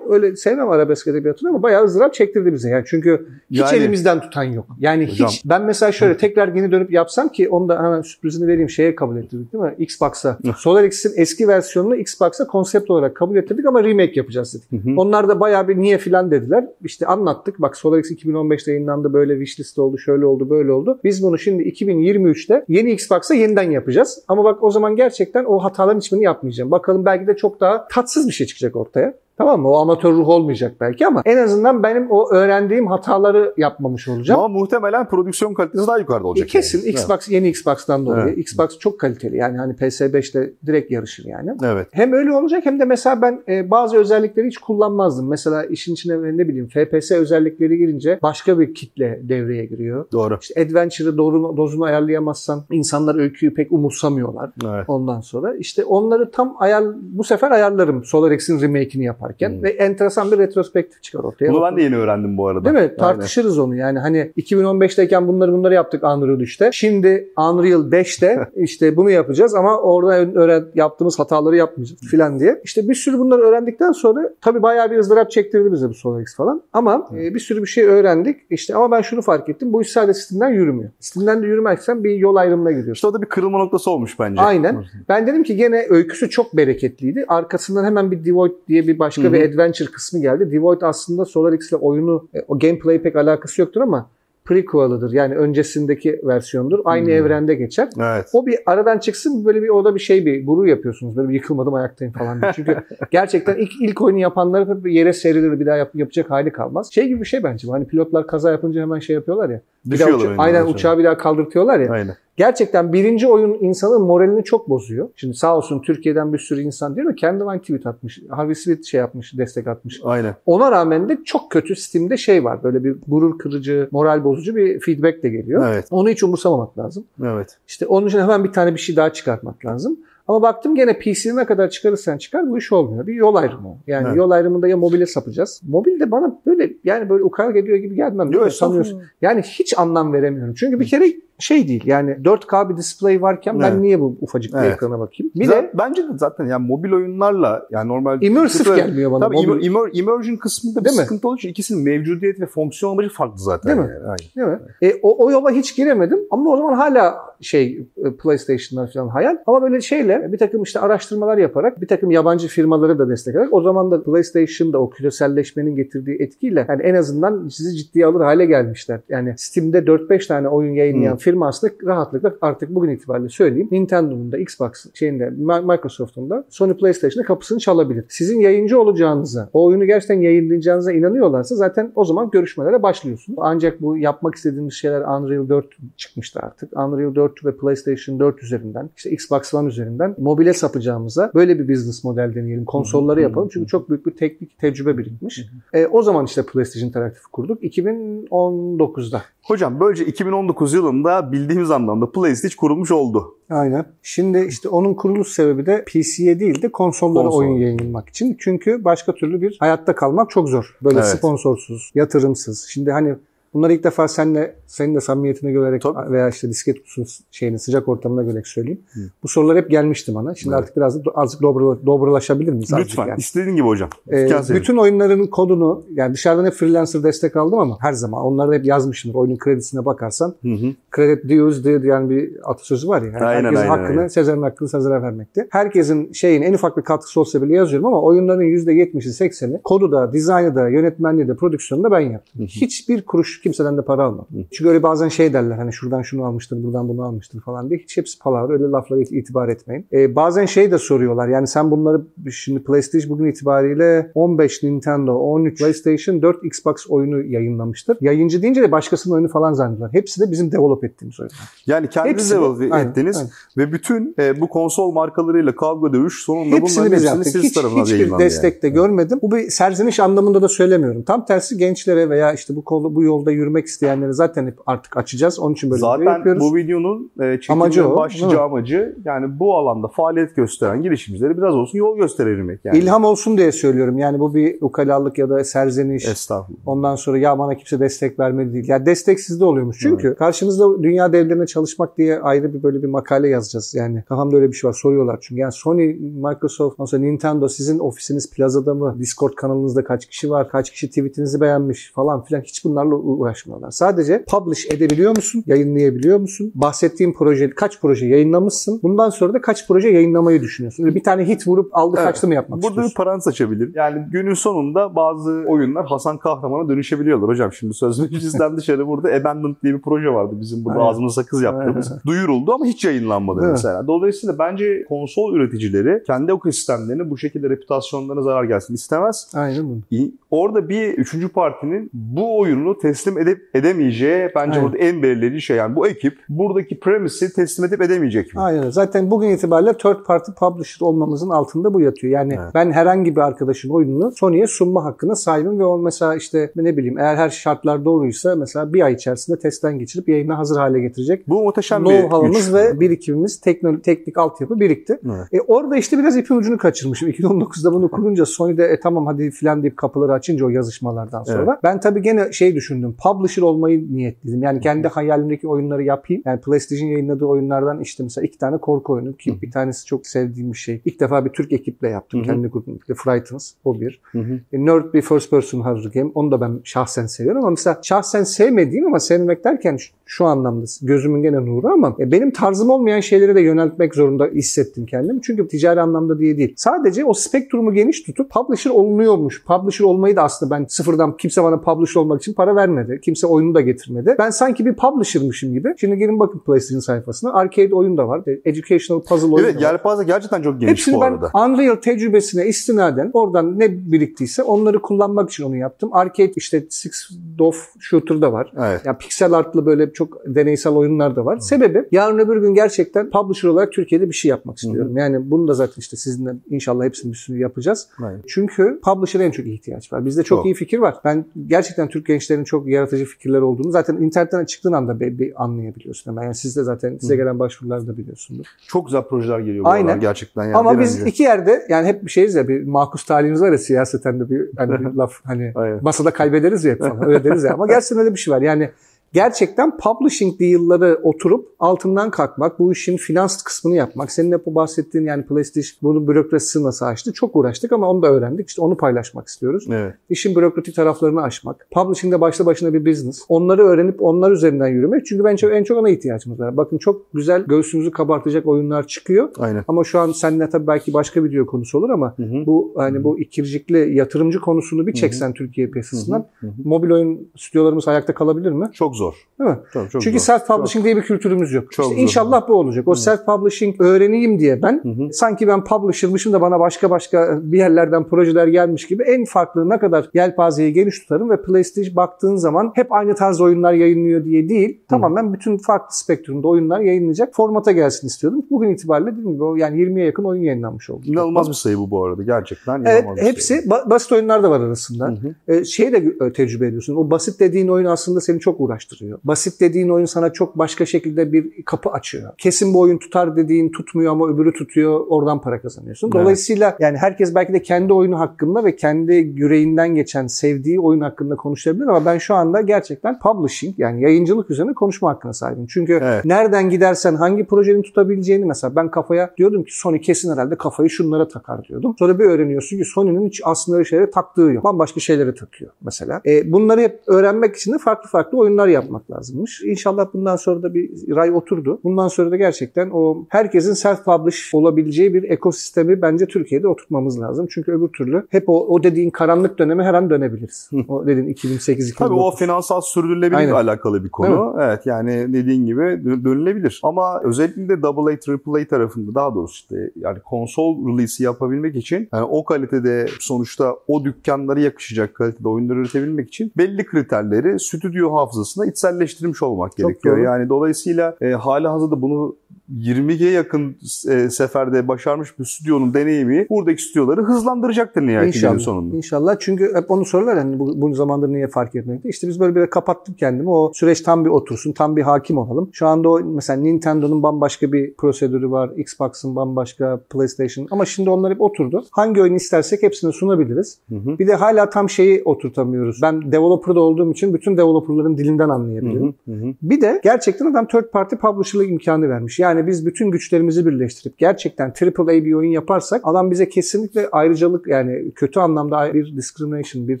[0.10, 2.68] öyle sevmem arabesk edebiyatını ama bayağı ızdırap çektirdi bize.
[2.68, 4.66] Yani çünkü hiç yani, elimizden tutan yok.
[4.78, 8.46] Yani hocam, hiç ben mesela şöyle tekrar yeni dönüp yapsam ki onu da hemen sürprizini
[8.46, 9.74] vereyim şeye kabul ettirdik değil mi?
[9.78, 10.38] Xbox'a.
[10.56, 14.84] SolarX'in eski versiyonunu Xbox'a konsept olarak kabul ettirdik ama remake yapacağız dedik.
[14.84, 14.94] Hı hı.
[14.96, 16.66] Onlar da bayağı bir niye filan dediler.
[16.84, 17.60] İşte anlattık.
[17.60, 19.12] Bak SolarX 2015'te yayınlandı.
[19.12, 19.98] Böyle wishlist oldu.
[19.98, 20.50] Şöyle oldu.
[20.50, 21.00] Böyle oldu.
[21.04, 24.24] Biz bunu şimdi 2023'te yeni Xbox'a yeniden yapacağız.
[24.28, 26.70] Ama bak o zaman gerçekten o hataların hiçbirini yapmayacağım.
[26.70, 29.14] Bakalım belki de çok daha tatsız bir şey çıkacak ortaya.
[29.38, 29.70] Tamam mı?
[29.70, 34.40] O amatör ruh olmayacak belki ama en azından benim o öğrendiğim hataları yapmamış olacağım.
[34.40, 36.48] Ama muhtemelen prodüksiyon kalitesi daha yukarıda olacak.
[36.48, 36.88] E kesin yani.
[36.90, 37.28] Xbox evet.
[37.28, 38.22] yeni Xbox'tan dolayı.
[38.22, 38.38] Evet.
[38.38, 39.36] Xbox çok kaliteli.
[39.36, 41.50] Yani hani PS5 ile direkt yarışır yani.
[41.64, 41.88] Evet.
[41.92, 45.28] Hem öyle olacak hem de mesela ben e, bazı özellikleri hiç kullanmazdım.
[45.28, 50.06] Mesela işin içine ne bileyim FPS özellikleri girince başka bir kitle devreye giriyor.
[50.12, 50.38] Doğru.
[50.40, 54.50] İşte Adventure'ı doğru dozunu ayarlayamazsan insanlar öyküyü pek umursamıyorlar.
[54.64, 54.84] Evet.
[54.88, 58.04] Ondan sonra işte onları tam ayar bu sefer ayarlarım.
[58.04, 59.62] SolarX'in remake'ini yapar yaparken hmm.
[59.62, 61.52] ve enteresan bir retrospektif çıkar ortaya.
[61.52, 62.64] Bunu ben de yeni öğrendim bu arada.
[62.64, 62.96] Değil mi?
[62.96, 63.68] Tartışırız Aynen.
[63.68, 63.76] onu.
[63.76, 66.70] Yani hani 2015'teyken bunları bunları yaptık Unreal 3'te.
[66.72, 72.60] Şimdi Unreal 5'te işte bunu yapacağız ama orada öğren, yaptığımız hataları yapmayacağız filan diye.
[72.64, 76.62] İşte bir sürü bunları öğrendikten sonra tabii bayağı bir ızdırap çektirdi bize bu SolarX falan.
[76.72, 77.18] Ama hmm.
[77.18, 78.36] e, bir sürü bir şey öğrendik.
[78.50, 79.72] İşte ama ben şunu fark ettim.
[79.72, 80.90] Bu iş sadece Steam'den yürümüyor.
[81.00, 82.92] Steam'den de yürümezsen bir yol ayrımına gidiyorsun.
[82.92, 84.40] İşte o da bir kırılma noktası olmuş bence.
[84.40, 84.84] Aynen.
[85.08, 87.24] Ben dedim ki gene öyküsü çok bereketliydi.
[87.28, 89.32] Arkasından hemen bir Devoid diye bir baş başka Hı hı.
[89.32, 90.52] bir adventure kısmı geldi.
[90.52, 94.10] Devoid aslında SolarX ile oyunu e, o gameplay pek alakası yoktur ama
[94.44, 95.12] prequel'ıdır.
[95.12, 96.78] Yani öncesindeki versiyondur.
[96.84, 97.10] Aynı Hı.
[97.12, 97.88] evrende geçer.
[98.00, 98.30] Evet.
[98.32, 101.16] O bir aradan çıksın böyle bir o da bir şey bir gurur yapıyorsunuz.
[101.16, 102.52] Böyle bir yıkılmadım ayaktayım falan diye.
[102.56, 102.76] Çünkü
[103.10, 106.92] gerçekten ilk ilk oyunu yapanları hep yere serilir bir daha yap- yapacak hali kalmaz.
[106.92, 107.68] Şey gibi bir şey bence.
[107.70, 109.60] Hani pilotlar kaza yapınca hemen şey yapıyorlar ya.
[109.84, 111.90] Bir daha Düşüyorlar uça- aynen uçağı bir daha kaldırtıyorlar ya.
[111.92, 112.16] Aynen.
[112.36, 115.08] Gerçekten birinci oyun insanın moralini çok bozuyor.
[115.16, 118.22] Şimdi sağ olsun Türkiye'den bir sürü insan diyor mu kendi One tweet atmış.
[118.28, 120.00] Harvey Smith şey yapmış, destek atmış.
[120.04, 120.34] Aynen.
[120.46, 122.62] Ona rağmen de çok kötü Steam'de şey var.
[122.62, 125.68] Böyle bir gurur kırıcı, moral bozucu bir feedback de geliyor.
[125.72, 125.86] Evet.
[125.90, 127.04] Onu hiç umursamamak lazım.
[127.24, 127.58] Evet.
[127.68, 129.98] İşte onun için hemen bir tane bir şey daha çıkartmak lazım.
[130.28, 133.06] Ama baktım gene PC'ye ne kadar çıkarırsan çıkar bu iş olmuyor.
[133.06, 133.78] Bir yol ayrımı.
[133.86, 134.16] Yani Evet.
[134.16, 135.60] yol ayrımında ya mobile sapacağız.
[135.68, 138.32] Mobil de bana böyle yani böyle ukar ediyor gibi gelmem.
[138.32, 138.50] Değil mi?
[138.50, 139.02] Sanıyorsun.
[139.22, 140.54] Yani hiç anlam veremiyorum.
[140.54, 141.82] Çünkü bir kere şey değil.
[141.86, 143.80] Yani 4K bir display varken ben Evet.
[143.80, 144.74] niye bu ufacık bir Evet.
[144.74, 145.32] ekrana bakayım?
[145.36, 149.24] Bir Zaten- de bence de zaten yani mobil oyunlarla yani normal immersive Sıfır- gelmiyor bana.
[149.24, 149.48] Tabii mobil.
[149.48, 151.02] immer- immer- immersion kısmında bir Değil mi?
[151.02, 153.76] sıkıntı olduğu için ikisinin mevcudiyet ve fonksiyon amacı farklı zaten.
[153.76, 153.92] Değil mi?
[153.94, 154.04] yani.
[154.06, 154.18] Aynen.
[154.36, 154.58] Değil mi?
[154.82, 159.36] E, o, o yola hiç giremedim ama o zaman hala şey e, PlayStation'lar falan hayal.
[159.46, 163.62] Ama böyle şeyle bir takım işte araştırmalar yaparak bir takım yabancı firmaları da destekleyerek o
[163.62, 169.00] zaman da PlayStation'da o küreselleşmenin getirdiği etkiyle yani en azından sizi ciddiye alır hale gelmişler.
[169.08, 171.18] Yani Steam'de 4-5 tane oyun yayınlayan Hı.
[171.26, 176.74] Firma aslında rahatlıkla artık bugün itibariyle söyleyeyim Nintendo'nun da Xbox şeyinde Mi- Microsoft'un da Sony
[176.74, 178.04] PlayStation'da kapısını çalabilir.
[178.08, 183.34] Sizin yayıncı olacağınıza, o oyunu gerçekten yayınlayacağınıza inanıyorlarsa zaten o zaman görüşmelere başlıyorsun.
[183.38, 186.72] Ancak bu yapmak istediğimiz şeyler Unreal 4 çıkmıştı artık.
[186.78, 192.04] Unreal 4 ve PlayStation 4 üzerinden, işte Xbox One üzerinden mobile sapacağımıza böyle bir business
[192.04, 192.64] model deneyelim.
[192.64, 193.48] Konsolları yapalım.
[193.52, 195.46] Çünkü çok büyük bir teknik tecrübe birikmiş.
[195.72, 197.62] E, o zaman işte PlayStation Interactive kurduk.
[197.62, 199.22] 2019'da.
[199.46, 203.34] Hocam böylece 2019 yılında bildiğimiz anlamda PlayStation kurulmuş oldu.
[203.50, 203.86] Aynen.
[204.02, 207.38] Şimdi işte onun kuruluş sebebi de PC'ye değil de konsollara Konsol.
[207.38, 208.36] oyun yayınlamak için.
[208.40, 210.76] Çünkü başka türlü bir hayatta kalmak çok zor.
[210.84, 211.08] Böyle Evet.
[211.08, 212.66] sponsorsuz, yatırımsız.
[212.68, 213.14] Şimdi hani
[213.56, 216.12] bunları ilk defa seninle, senin de samimiyetine görerek Tabii.
[216.12, 218.80] veya işte disket kutusunun şeyini sıcak ortamına göre söyleyeyim.
[218.92, 219.00] Hı.
[219.22, 220.34] Bu sorular hep gelmişti bana.
[220.34, 220.62] Şimdi Evet.
[220.62, 222.72] artık biraz azıcık dobra, dobralaşabilir miyiz?
[222.78, 223.06] Lütfen.
[223.06, 223.18] yani.
[223.18, 223.88] İstediğin gibi hocam.
[224.12, 228.64] Ee, bütün oyunların kodunu yani dışarıdan hep freelancer destek aldım ama her zaman onları hep
[228.64, 229.18] yazmışımdır.
[229.18, 230.66] Oyunun kredisine bakarsan Hı hı.
[230.96, 233.08] credit dues diye yani bir atasözü var ya.
[233.08, 234.08] Yani Aynen, herkesin aynen, hakkını, aynen.
[234.08, 235.46] Sezar'ın hakkını Sezar'a vermekte.
[235.50, 240.12] Herkesin şeyin en ufak bir katkısı olsa bile yazıyorum ama oyunların %70'i 80'i kodu da,
[240.12, 242.40] dizaynı da, yönetmenliği de, prodüksiyonu da ben yaptım.
[242.40, 242.46] Hı hı.
[242.46, 244.26] Hiçbir kuruş kimseden de para almadım.
[244.52, 247.80] Çünkü öyle bazen şey derler hani şuradan şunu almıştır, buradan bunu almıştır falan diye.
[247.80, 248.52] Hiç hepsi palavra.
[248.52, 249.86] Öyle laflara it- itibar etmeyin.
[249.92, 251.28] Ee, bazen şey de soruyorlar.
[251.28, 257.96] Yani sen bunları şimdi PlayStation bugün itibariyle 15 Nintendo, 13 PlayStation, 4 Xbox oyunu yayınlamıştır.
[258.00, 259.92] Yayıncı deyince de başkasının oyunu falan zannediyorlar.
[259.94, 261.36] Hepsi de bizim develop ettiğimiz oyunlar.
[261.66, 263.30] Yani kendiniz develop Aynen, ettiniz aynen.
[263.56, 267.32] ve bütün e, bu konsol markalarıyla kavga dövüş sonunda Hepsini bunların biz hepsini yaptık.
[267.32, 269.18] siz Hiç, tarafından hiçbir destek de görmedim.
[269.22, 271.02] Bu bir serzeniş anlamında da söylemiyorum.
[271.02, 275.38] Tam tersi gençlere veya işte bu kolu bu yolda yürümek isteyenlere zaten hep artık açacağız.
[275.40, 276.42] Onun için böyle video Zaten yapıyoruz.
[276.42, 281.96] bu videonun e, Amacı başlıca amacı yani bu alanda faaliyet gösteren girişimcilere biraz olsun yol
[281.96, 282.64] gösterebilmek.
[282.64, 282.78] Yani.
[282.78, 283.98] İlham olsun diye söylüyorum.
[283.98, 286.08] Yani bu bir ukalalık ya da serzeniş.
[286.08, 286.58] Estağfurullah.
[286.66, 288.68] Ondan sonra ya bana kimse destek vermedi değil.
[288.68, 289.78] Ya destek sizde oluyormuş.
[289.80, 293.74] Çünkü karşınızda dünya devlerine çalışmak diye ayrı bir böyle bir makale yazacağız.
[293.74, 294.76] Yani kafamda öyle bir şey var.
[294.82, 295.40] Soruyorlar çünkü.
[295.40, 298.96] Yani Sony, Microsoft, sonra Nintendo sizin ofisiniz plazada mı?
[298.98, 300.48] Discord kanalınızda kaç kişi var?
[300.48, 302.40] Kaç kişi tweetinizi beğenmiş falan filan.
[302.40, 303.70] Hiç bunlarla uğraşmıyorlar.
[303.70, 305.42] Sadece publish edebiliyor musun?
[305.46, 306.52] Yayınlayabiliyor musun?
[306.54, 308.80] Bahsettiğim proje, kaç proje yayınlamışsın?
[308.82, 310.84] Bundan sonra da kaç proje yayınlamayı düşünüyorsun?
[310.84, 312.06] Öyle bir tane hit vurup aldı Evet.
[312.06, 312.94] kaçtı mı yapmak Burada bir istiyorsun?
[312.96, 313.72] parantez açabilirim.
[313.74, 317.28] Yani günün sonunda bazı oyunlar Hasan Kahraman'a dönüşebiliyorlar.
[317.28, 320.34] Hocam şimdi söz meclisten dışarı burada Abandoned diye bir proje vardı.
[320.40, 320.90] Bizim burada Aynen.
[320.90, 321.92] ağzımıza sakız yaptığımız.
[322.06, 323.52] Duyuruldu ama hiç yayınlanmadı Değil mi?
[323.52, 323.86] mesela.
[323.86, 329.30] Dolayısıyla bence konsol üreticileri kendi ekosistemlerine bu şekilde reputasyonlarına zarar gelsin istemez.
[329.34, 329.82] Aynen.
[330.30, 334.64] Orada bir üçüncü partinin bu oyunu teslim edip edemeyeceği bence Aynen.
[334.64, 335.56] burada en belirleyici şey.
[335.56, 338.40] Yani bu ekip buradaki premisi teslim edip edemeyecek mi?
[338.40, 338.70] Aynen.
[338.70, 342.12] Zaten bugün itibariyle third party publisher olmamızın altında bu yatıyor.
[342.12, 342.54] Yani Evet.
[342.54, 346.98] ben herhangi bir arkadaşın oyununu Sony'ye sunma hakkına sahibim ve o mesela işte ne bileyim
[346.98, 351.42] eğer her şartlar doğruysa mesela bir ay içerisinde testten geçirip yayına hazır hale getirecek Bu
[351.42, 354.98] muhteşem bir know-how'ımız ve birikimimiz, teknoloji, teknik altyapı birikti.
[355.06, 355.26] Evet.
[355.32, 357.08] E orada işte biraz ipin ucunu kaçırmışım.
[357.10, 361.60] 2019'da bunu kurunca Sony'de e tamam hadi filan deyip kapıları açınca o yazışmalardan sonra.
[361.64, 362.94] Ben tabii gene şey düşündüm.
[363.02, 364.42] Publisher olmayı niyetliydim.
[364.42, 366.22] Yani kendi hayalimdeki oyunları yapayım.
[366.26, 370.52] Yani PlayStation yayınladığı oyunlardan işte mesela iki tane korku oyunu ki bir tanesi çok sevdiğim
[370.52, 370.80] bir şey.
[370.84, 372.22] İlk defa bir Türk ekiple yaptım.
[372.22, 372.78] Kendi grubum.
[372.78, 373.52] The Frightens.
[373.64, 374.00] O bir.
[374.12, 374.40] Hı hı.
[374.52, 376.10] E, Nerd bir first person horror game.
[376.14, 381.22] Onu da ben şahsen seviyorum ama mesela şahsen sevmediğim ama sevmek derken şu anlamda gözümün
[381.22, 385.22] gene nuru ama e, benim tarzım olmayan şeylere de yöneltmek zorunda hissettim kendimi.
[385.22, 386.54] Çünkü ticari anlamda diye değil.
[386.56, 389.44] Sadece o spektrumu geniş tutup publisher olunuyormuş.
[389.44, 393.00] Publisher olmayı da aslında ben sıfırdan kimse bana publisher olmak için para vermedi.
[393.02, 394.16] Kimse oyunu da getirmedi.
[394.18, 395.74] Ben sanki bir publisher'mışım gibi.
[395.78, 397.32] Şimdi gelin bakın PlayStation sayfasına.
[397.32, 398.22] Arcade oyun da var.
[398.26, 401.30] E, Educational puzzle oyun Evet yelpaze gerçekten çok geniş Hepsini bu ben arada.
[401.34, 405.90] Unreal tecrübesine istinaden oradan ne biriktiyse onları kullanmak için onu yaptım.
[405.92, 408.52] Arcade işte Six Dof Shooter da var.
[408.58, 408.86] Evet.
[408.86, 411.38] Ya piksel artlı böyle çok deneysel oyunlar da var.
[411.38, 414.96] Sebebi yarın öbür gün gerçekten publisher olarak Türkiye'de bir şey yapmak istiyorum.
[414.96, 417.88] Yani bunu da zaten işte sizinle inşallah hepsini bir sürü yapacağız.
[418.02, 418.20] Aynen.
[418.26, 420.06] Çünkü publisher'a en çok ihtiyaç var.
[420.06, 420.46] Bizde çok, Çok.
[420.46, 420.94] iyi fikir var.
[421.04, 426.10] Ben gerçekten Türk gençlerinin çok yaratıcı fikirler olduğunu zaten internetten çıktığın anda bir, bir anlayabiliyorsun
[426.10, 426.22] hemen.
[426.22, 428.46] Yani siz de zaten size gelen başvuruları da biliyorsunuz.
[428.68, 430.00] Çok güzel projeler geliyor bu Aynen.
[430.00, 430.44] gerçekten.
[430.44, 431.10] Yani Ama biz önce.
[431.10, 434.48] iki yerde yani hep bir şeyiz ya bir makus talihimiz var ya siyaseten de bir,
[434.56, 435.78] hani bir laf hani Aynen.
[435.82, 437.54] masada kaybederiz ya hep falan öyle deriz ya.
[437.54, 438.42] Ama gerçekten öyle bir şey var.
[438.42, 438.70] Yani
[439.16, 444.12] gerçekten publishing deal'ları oturup altından kalkmak, bu işin finans kısmını yapmak.
[444.12, 447.12] Senin hep bu bahsettiğin yani PlayStation bunun bürokrasisi nasıl açtı?
[447.12, 448.48] Çok uğraştık ama onu da öğrendik.
[448.48, 449.66] İşte onu paylaşmak istiyoruz.
[449.70, 449.94] Evet.
[450.10, 451.66] İşin bürokratik taraflarını aşmak.
[451.70, 453.22] Publishing de başlı başına bir business.
[453.28, 455.06] Onları öğrenip onlar üzerinden yürümek.
[455.06, 456.56] Çünkü ben çok, en çok ona ihtiyacımız var.
[456.56, 459.28] Bakın çok güzel göğsümüzü kabartacak oyunlar çıkıyor.
[459.38, 459.64] Aynen.
[459.68, 462.46] Ama şu an seninle tabii belki başka video konusu olur ama Hı hı.
[462.46, 466.52] bu hani bu ikircikli yatırımcı konusunu bir çeksen Türkiye piyasasından Hı hı.
[466.64, 468.70] mobil oyun stüdyolarımız ayakta kalabilir mi?
[468.72, 469.05] Çok zor.
[469.40, 469.56] Değil mi?
[469.72, 470.24] Çok, çok Çünkü zor.
[470.34, 471.72] self-publishing diye bir kültürümüz yok.
[471.72, 472.02] Çok İşte zor.
[472.02, 472.88] inşallah bu olacak.
[472.88, 475.12] O self-publishing öğreneyim diye ben Hı hı.
[475.12, 479.78] sanki ben publisher'mışım da bana başka başka bir yerlerden projeler gelmiş gibi en farklı ne
[479.78, 484.80] kadar yelpazeyi geniş tutarım ve PlayStation baktığın zaman hep aynı tarz oyunlar yayınlıyor diye değil.
[484.88, 488.42] Tamamen bütün farklı spektrumda oyunlar yayınlayacak formata gelsin istiyordum.
[488.50, 491.02] Bugün itibariyle dediğim gibi yani 20'ye yakın oyun yayınlanmış oldu.
[491.04, 492.22] İnanılmaz bir sayı bu bu arada.
[492.22, 495.06] Gerçekten Evet hepsi ba- basit oyunlar da var arasında.
[495.08, 495.34] Hı hı.
[495.48, 496.96] Ee, şey de tecrübe ediyorsun.
[496.96, 498.85] O basit dediğin oyun aslında seni çok uğraştırıyor.
[499.24, 502.32] Basit dediğin oyun sana çok başka şekilde bir kapı açıyor.
[502.38, 505.06] Kesin bu oyun tutar dediğin tutmuyor ama öbürü tutuyor.
[505.08, 506.10] Oradan para kazanıyorsun.
[506.14, 506.22] Evet.
[506.22, 511.36] Dolayısıyla yani herkes belki de kendi oyunu hakkında ve kendi yüreğinden geçen sevdiği oyun hakkında
[511.36, 515.66] konuşabilir ama ben şu anda gerçekten publishing yani yayıncılık üzerine konuşma hakkına sahibim.
[515.66, 516.24] Çünkü Evet.
[516.24, 521.28] nereden gidersen hangi projenin tutabileceğini mesela ben kafaya diyordum ki Sony kesin herhalde kafayı şunlara
[521.28, 521.94] takar diyordum.
[521.98, 524.64] Sonra bir öğreniyorsun ki Sony'nin hiç aslında öyle şeylere taktığı yok.
[524.64, 526.20] Bambaşka şeylere takıyor mesela.
[526.26, 529.62] E, bunları hep öğrenmek için de farklı farklı oyunlar yapmak lazımmış.
[529.62, 531.80] İnşallah bundan sonra da bir ray oturdu.
[531.84, 537.46] Bundan sonra da gerçekten o herkesin self-publish olabileceği bir ekosistemi bence Türkiye'de oturtmamız lazım.
[537.50, 540.70] Çünkü öbür türlü hep o, o dediğin karanlık döneme her an dönebiliriz.
[540.88, 542.38] o dediğin 2008 Tabii o 2009.
[542.38, 544.56] finansal sürdürülebilirlikle alakalı bir konu.
[544.60, 546.80] Evet yani dediğin gibi dö- dönülebilir.
[546.82, 552.24] Ama özellikle de AA, AAA tarafında daha doğrusu işte yani konsol release'i yapabilmek için yani
[552.24, 559.42] o kalitede sonuçta o dükkanlara yakışacak kalitede oyunlar üretebilmek için belli kriterleri stüdyo hafızasına içselleştirmiş
[559.42, 560.16] olmak Çok gerekiyor.
[560.16, 560.24] doğru.
[560.24, 562.36] Yani dolayısıyla e, hali hazırda bunu
[562.74, 563.76] 20'ye yakın
[564.10, 568.58] e, seferde başarmış bir stüdyonun deneyimi buradaki stüdyoları hızlandıracaktır nihayetinde İnşallah.
[568.58, 568.96] sonunda.
[568.96, 569.36] İnşallah.
[569.40, 572.08] Çünkü hep onu soruyorlar hani bu, bunun zamandır niye fark etmekte.
[572.08, 573.50] İşte biz böyle bir kapattım kendimi.
[573.50, 575.70] O süreç tam bir otursun, tam bir hakim olalım.
[575.72, 578.70] Şu anda o mesela Nintendo'nun bambaşka bir prosedürü var.
[578.76, 580.68] Xbox'ın bambaşka, PlayStation.
[580.70, 581.84] Ama şimdi onlar hep oturdu.
[581.90, 583.78] Hangi oyunu istersek hepsini sunabiliriz.
[583.88, 584.18] Hı hı.
[584.18, 585.98] Bir de hala tam şeyi oturtamıyoruz.
[586.02, 589.14] Ben developer'da olduğum için bütün developer'ların dilinden anlayabilirim.
[589.24, 589.54] Hı hı.
[589.62, 592.38] Bir de gerçekten adam third party publisher'lık imkanı vermiş.
[592.38, 598.12] Yani biz bütün güçlerimizi birleştirip gerçekten AAA bir oyun yaparsak adam bize kesinlikle ayrıcalık yani
[598.14, 600.00] kötü anlamda bir discrimination, bir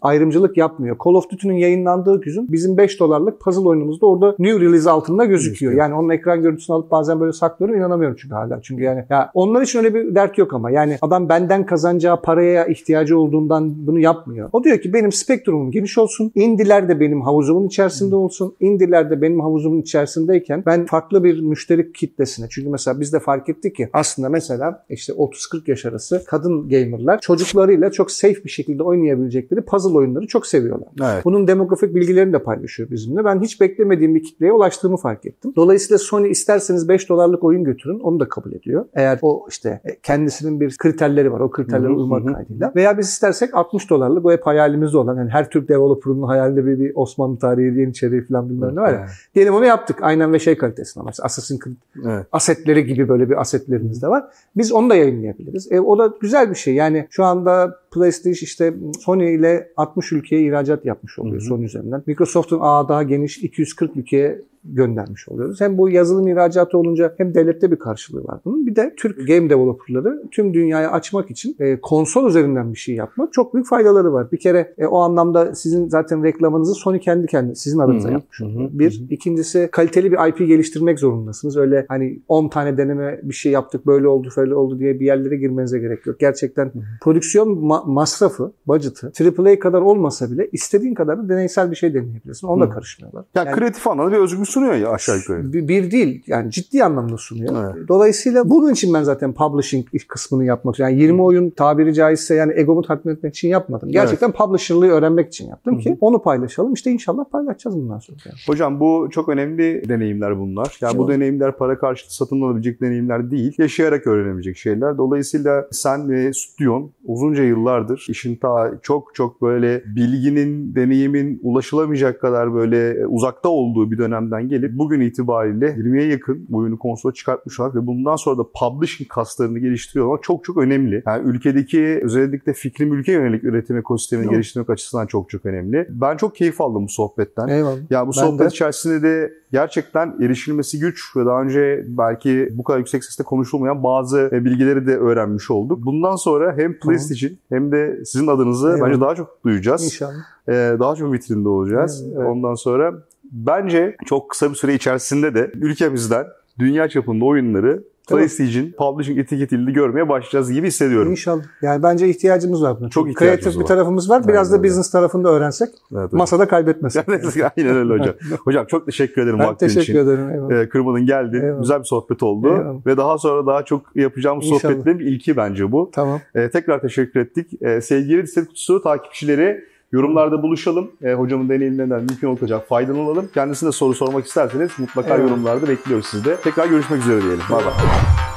[0.00, 0.96] ayrımcılık yapmıyor.
[1.04, 5.24] Call of Duty'nin yayınlandığı gün bizim 5 dolarlık puzzle oyunumuz da orada new release altında
[5.24, 5.54] gözüküyor.
[5.54, 5.72] Gözüküyor.
[5.72, 8.60] Yani onun ekran görüntüsünü alıp bazen böyle saklıyorum inanamıyorum çünkü hala.
[8.62, 12.66] Çünkü yani ya onlar için öyle bir dert yok ama yani adam benden kazanacağı paraya
[12.66, 14.48] ihtiyacı olduğundan bunu yapmıyor.
[14.52, 16.32] O diyor ki benim spektrumum geniş olsun.
[16.34, 18.54] Indiler de benim havuzumun içerisinde olsun.
[18.60, 23.48] Indiler de benim havuzumun içerisindeyken ben farklı bir müşteri kitlesine çünkü mesela biz de fark
[23.48, 28.82] ettik ki aslında mesela işte 30-40 yaş arası kadın gamerlar çocuklarıyla çok safe bir şekilde
[28.82, 30.88] oynayabilecekleri puzzle oyunları çok seviyorlar.
[31.02, 31.24] Evet.
[31.24, 33.24] Bunun demografik bilgilerini de paylaşıyor bizimle.
[33.24, 35.52] Ben hiç beklemediğim bir kitleye ulaştığımı fark ettim.
[35.56, 38.84] Dolayısıyla Sony isterseniz 5 dolarlık oyun götürün onu da kabul ediyor.
[38.94, 41.40] Eğer o işte e, kendisinin bir kriterleri var.
[41.40, 42.72] O kriterlere uymak kaydıyla.
[42.76, 46.78] Veya biz istersek 60 dolarlık o hep hayalimizde olan yani her Türk developer'ın hayalinde bir,
[46.78, 49.06] bir Osmanlı tarihi, Yeniçeri falan bilmem ne var ya.
[49.34, 49.98] Diyelim onu yaptık.
[50.02, 51.76] Aynen ve şey kalitesinde mesela Assassin's Creed
[52.06, 52.26] Evet.
[52.34, 54.24] Asetleri gibi böyle bir asetlerimiz de var.
[54.56, 55.72] Biz onu da yayınlayabiliriz.
[55.72, 56.74] E, o da güzel bir şey.
[56.74, 61.40] Yani şu anda PlayStation işte Sony ile 60 ülkeye ihracat yapmış oluyor.
[61.40, 62.02] Sony üzerinden.
[62.06, 65.60] Microsoft'un ağı daha geniş 240 ülkeye göndermiş oluyoruz.
[65.60, 68.66] Hem bu yazılım ihracatı olunca hem devlette bir karşılığı var bunun.
[68.66, 73.32] Bir de Türk game developerları tüm dünyaya açmak için e, konsol üzerinden bir şey yapmak
[73.32, 74.32] çok büyük faydaları var.
[74.32, 78.16] Bir kere e, o anlamda sizin zaten reklamınızı Sony kendi kendi sizin adınıza Hı hı.
[78.16, 78.70] yapmış oluyor.
[78.72, 79.02] Bir.
[79.10, 81.56] ikincisi kaliteli bir IP geliştirmek zorundasınız.
[81.56, 85.36] Öyle hani 10 tane deneme bir şey yaptık böyle oldu böyle oldu diye bir yerlere
[85.36, 86.20] girmenize gerek yok.
[86.20, 86.72] Gerçekten
[87.02, 92.48] prodüksiyon ma- masrafı, budget'ı AAA kadar olmasa bile istediğin kadar da deneysel bir şey deneyebilirsin.
[92.48, 92.70] Hı.
[92.70, 93.24] karışmıyorlar.
[93.34, 95.52] Ya Yani- kreatif anlamda bir özgürlük sunuyor ya aşağı yukarı.
[95.52, 97.74] bir, bir değil yani ciddi anlamda sunuyor.
[97.74, 97.88] Evet.
[97.88, 102.82] Dolayısıyla bunun için ben zaten publishing kısmını yapmak yani 20 oyun tabiri caizse yani egomu
[102.82, 103.88] tatmin etmek için yapmadım.
[103.88, 106.74] Gerçekten publisher'lığı öğrenmek için yaptım ki onu paylaşalım.
[106.74, 108.18] İşte inşallah paylaşacağız bundan sonra.
[108.24, 108.36] Yani.
[108.46, 110.78] Hocam bu çok önemli deneyimler bunlar.
[110.80, 113.54] Yani bu deneyimler para karşılığı satın alabilecek deneyimler değil.
[113.58, 114.98] Yaşayarak öğrenebilecek şeyler.
[114.98, 122.54] Dolayısıyla sen ve stüdyon uzunca yıllardır işin ta çok çok böyle bilginin, deneyimin ulaşılamayacak kadar
[122.54, 127.86] böyle uzakta olduğu bir dönemden gelip bugün itibariyle 20'ye yakın oyunu konsola çıkartmış olmak ve
[127.86, 131.02] bundan sonra da publishing kaslarını geliştiriyor olmak çok çok önemli.
[131.06, 134.34] Yani ülkedeki özellikle fikri mülke yönelik üretim ekosistemini Yok.
[134.34, 135.88] geliştirmek açısından çok çok önemli.
[135.90, 137.48] Ben çok keyif aldım bu sohbetten.
[137.48, 137.90] Eyvallah.
[137.90, 138.46] Ya bu Ben sohbet de.
[138.46, 144.30] içerisinde de gerçekten erişilmesi güç ve daha önce belki bu kadar yüksek sesle konuşulmayan bazı
[144.32, 145.84] e, bilgileri de öğrenmiş olduk.
[145.84, 148.88] Bundan sonra hem PlayStation hem de sizin adınızı Eyvallah.
[148.88, 149.84] bence daha çok duyacağız.
[149.84, 150.12] İnşallah.
[150.48, 152.02] Ee, daha çok vitrinde olacağız.
[152.06, 152.28] Evet, evet.
[152.28, 152.94] Ondan sonra
[153.34, 156.26] bence çok kısa bir süre içerisinde de ülkemizden
[156.58, 158.24] dünya çapında oyunları Tamam.
[158.24, 161.10] PlayStation Publishing etiketiyle görmeye başlayacağız gibi hissediyorum.
[161.10, 161.42] İnşallah.
[161.62, 162.88] Yani bence ihtiyacımız var buna.
[162.88, 163.66] Çok Kreatif bir var.
[163.66, 164.28] tarafımız var.
[164.28, 164.68] Biraz Aynen da öyle.
[164.70, 166.12] business tarafını da öğrensek Evet, evet.
[166.12, 167.08] masada kaybetmesek.
[167.56, 168.14] Aynen öyle hocam.
[168.44, 169.96] Hocam çok teşekkür ederim ben vaktin teşekkür için.
[169.96, 170.30] ederim.
[170.30, 170.62] Eyvallah.
[170.62, 171.36] e, kırmadın geldi.
[171.44, 171.60] Eyvallah.
[171.60, 172.48] Güzel bir sohbet oldu.
[172.48, 172.86] Eyvallah.
[172.86, 174.60] Ve daha sonra daha çok yapacağımız İnşallah.
[174.60, 175.90] sohbetlerin ilki bence bu.
[175.94, 176.20] Tamam.
[176.34, 177.62] E, tekrar teşekkür ettik.
[177.62, 180.90] E, sevgili Disset Kutusu takipçileri yorumlarda buluşalım.
[181.02, 183.28] E, hocamın deneyimlerinden mümkün olacak faydalanalım.
[183.34, 185.30] Kendisine soru sormak isterseniz mutlaka Eyvallah.
[185.30, 186.36] yorumlarda bekliyoruz sizde.
[186.36, 187.40] Tekrar görüşmek üzere diyelim.
[187.50, 188.33] Bay bay.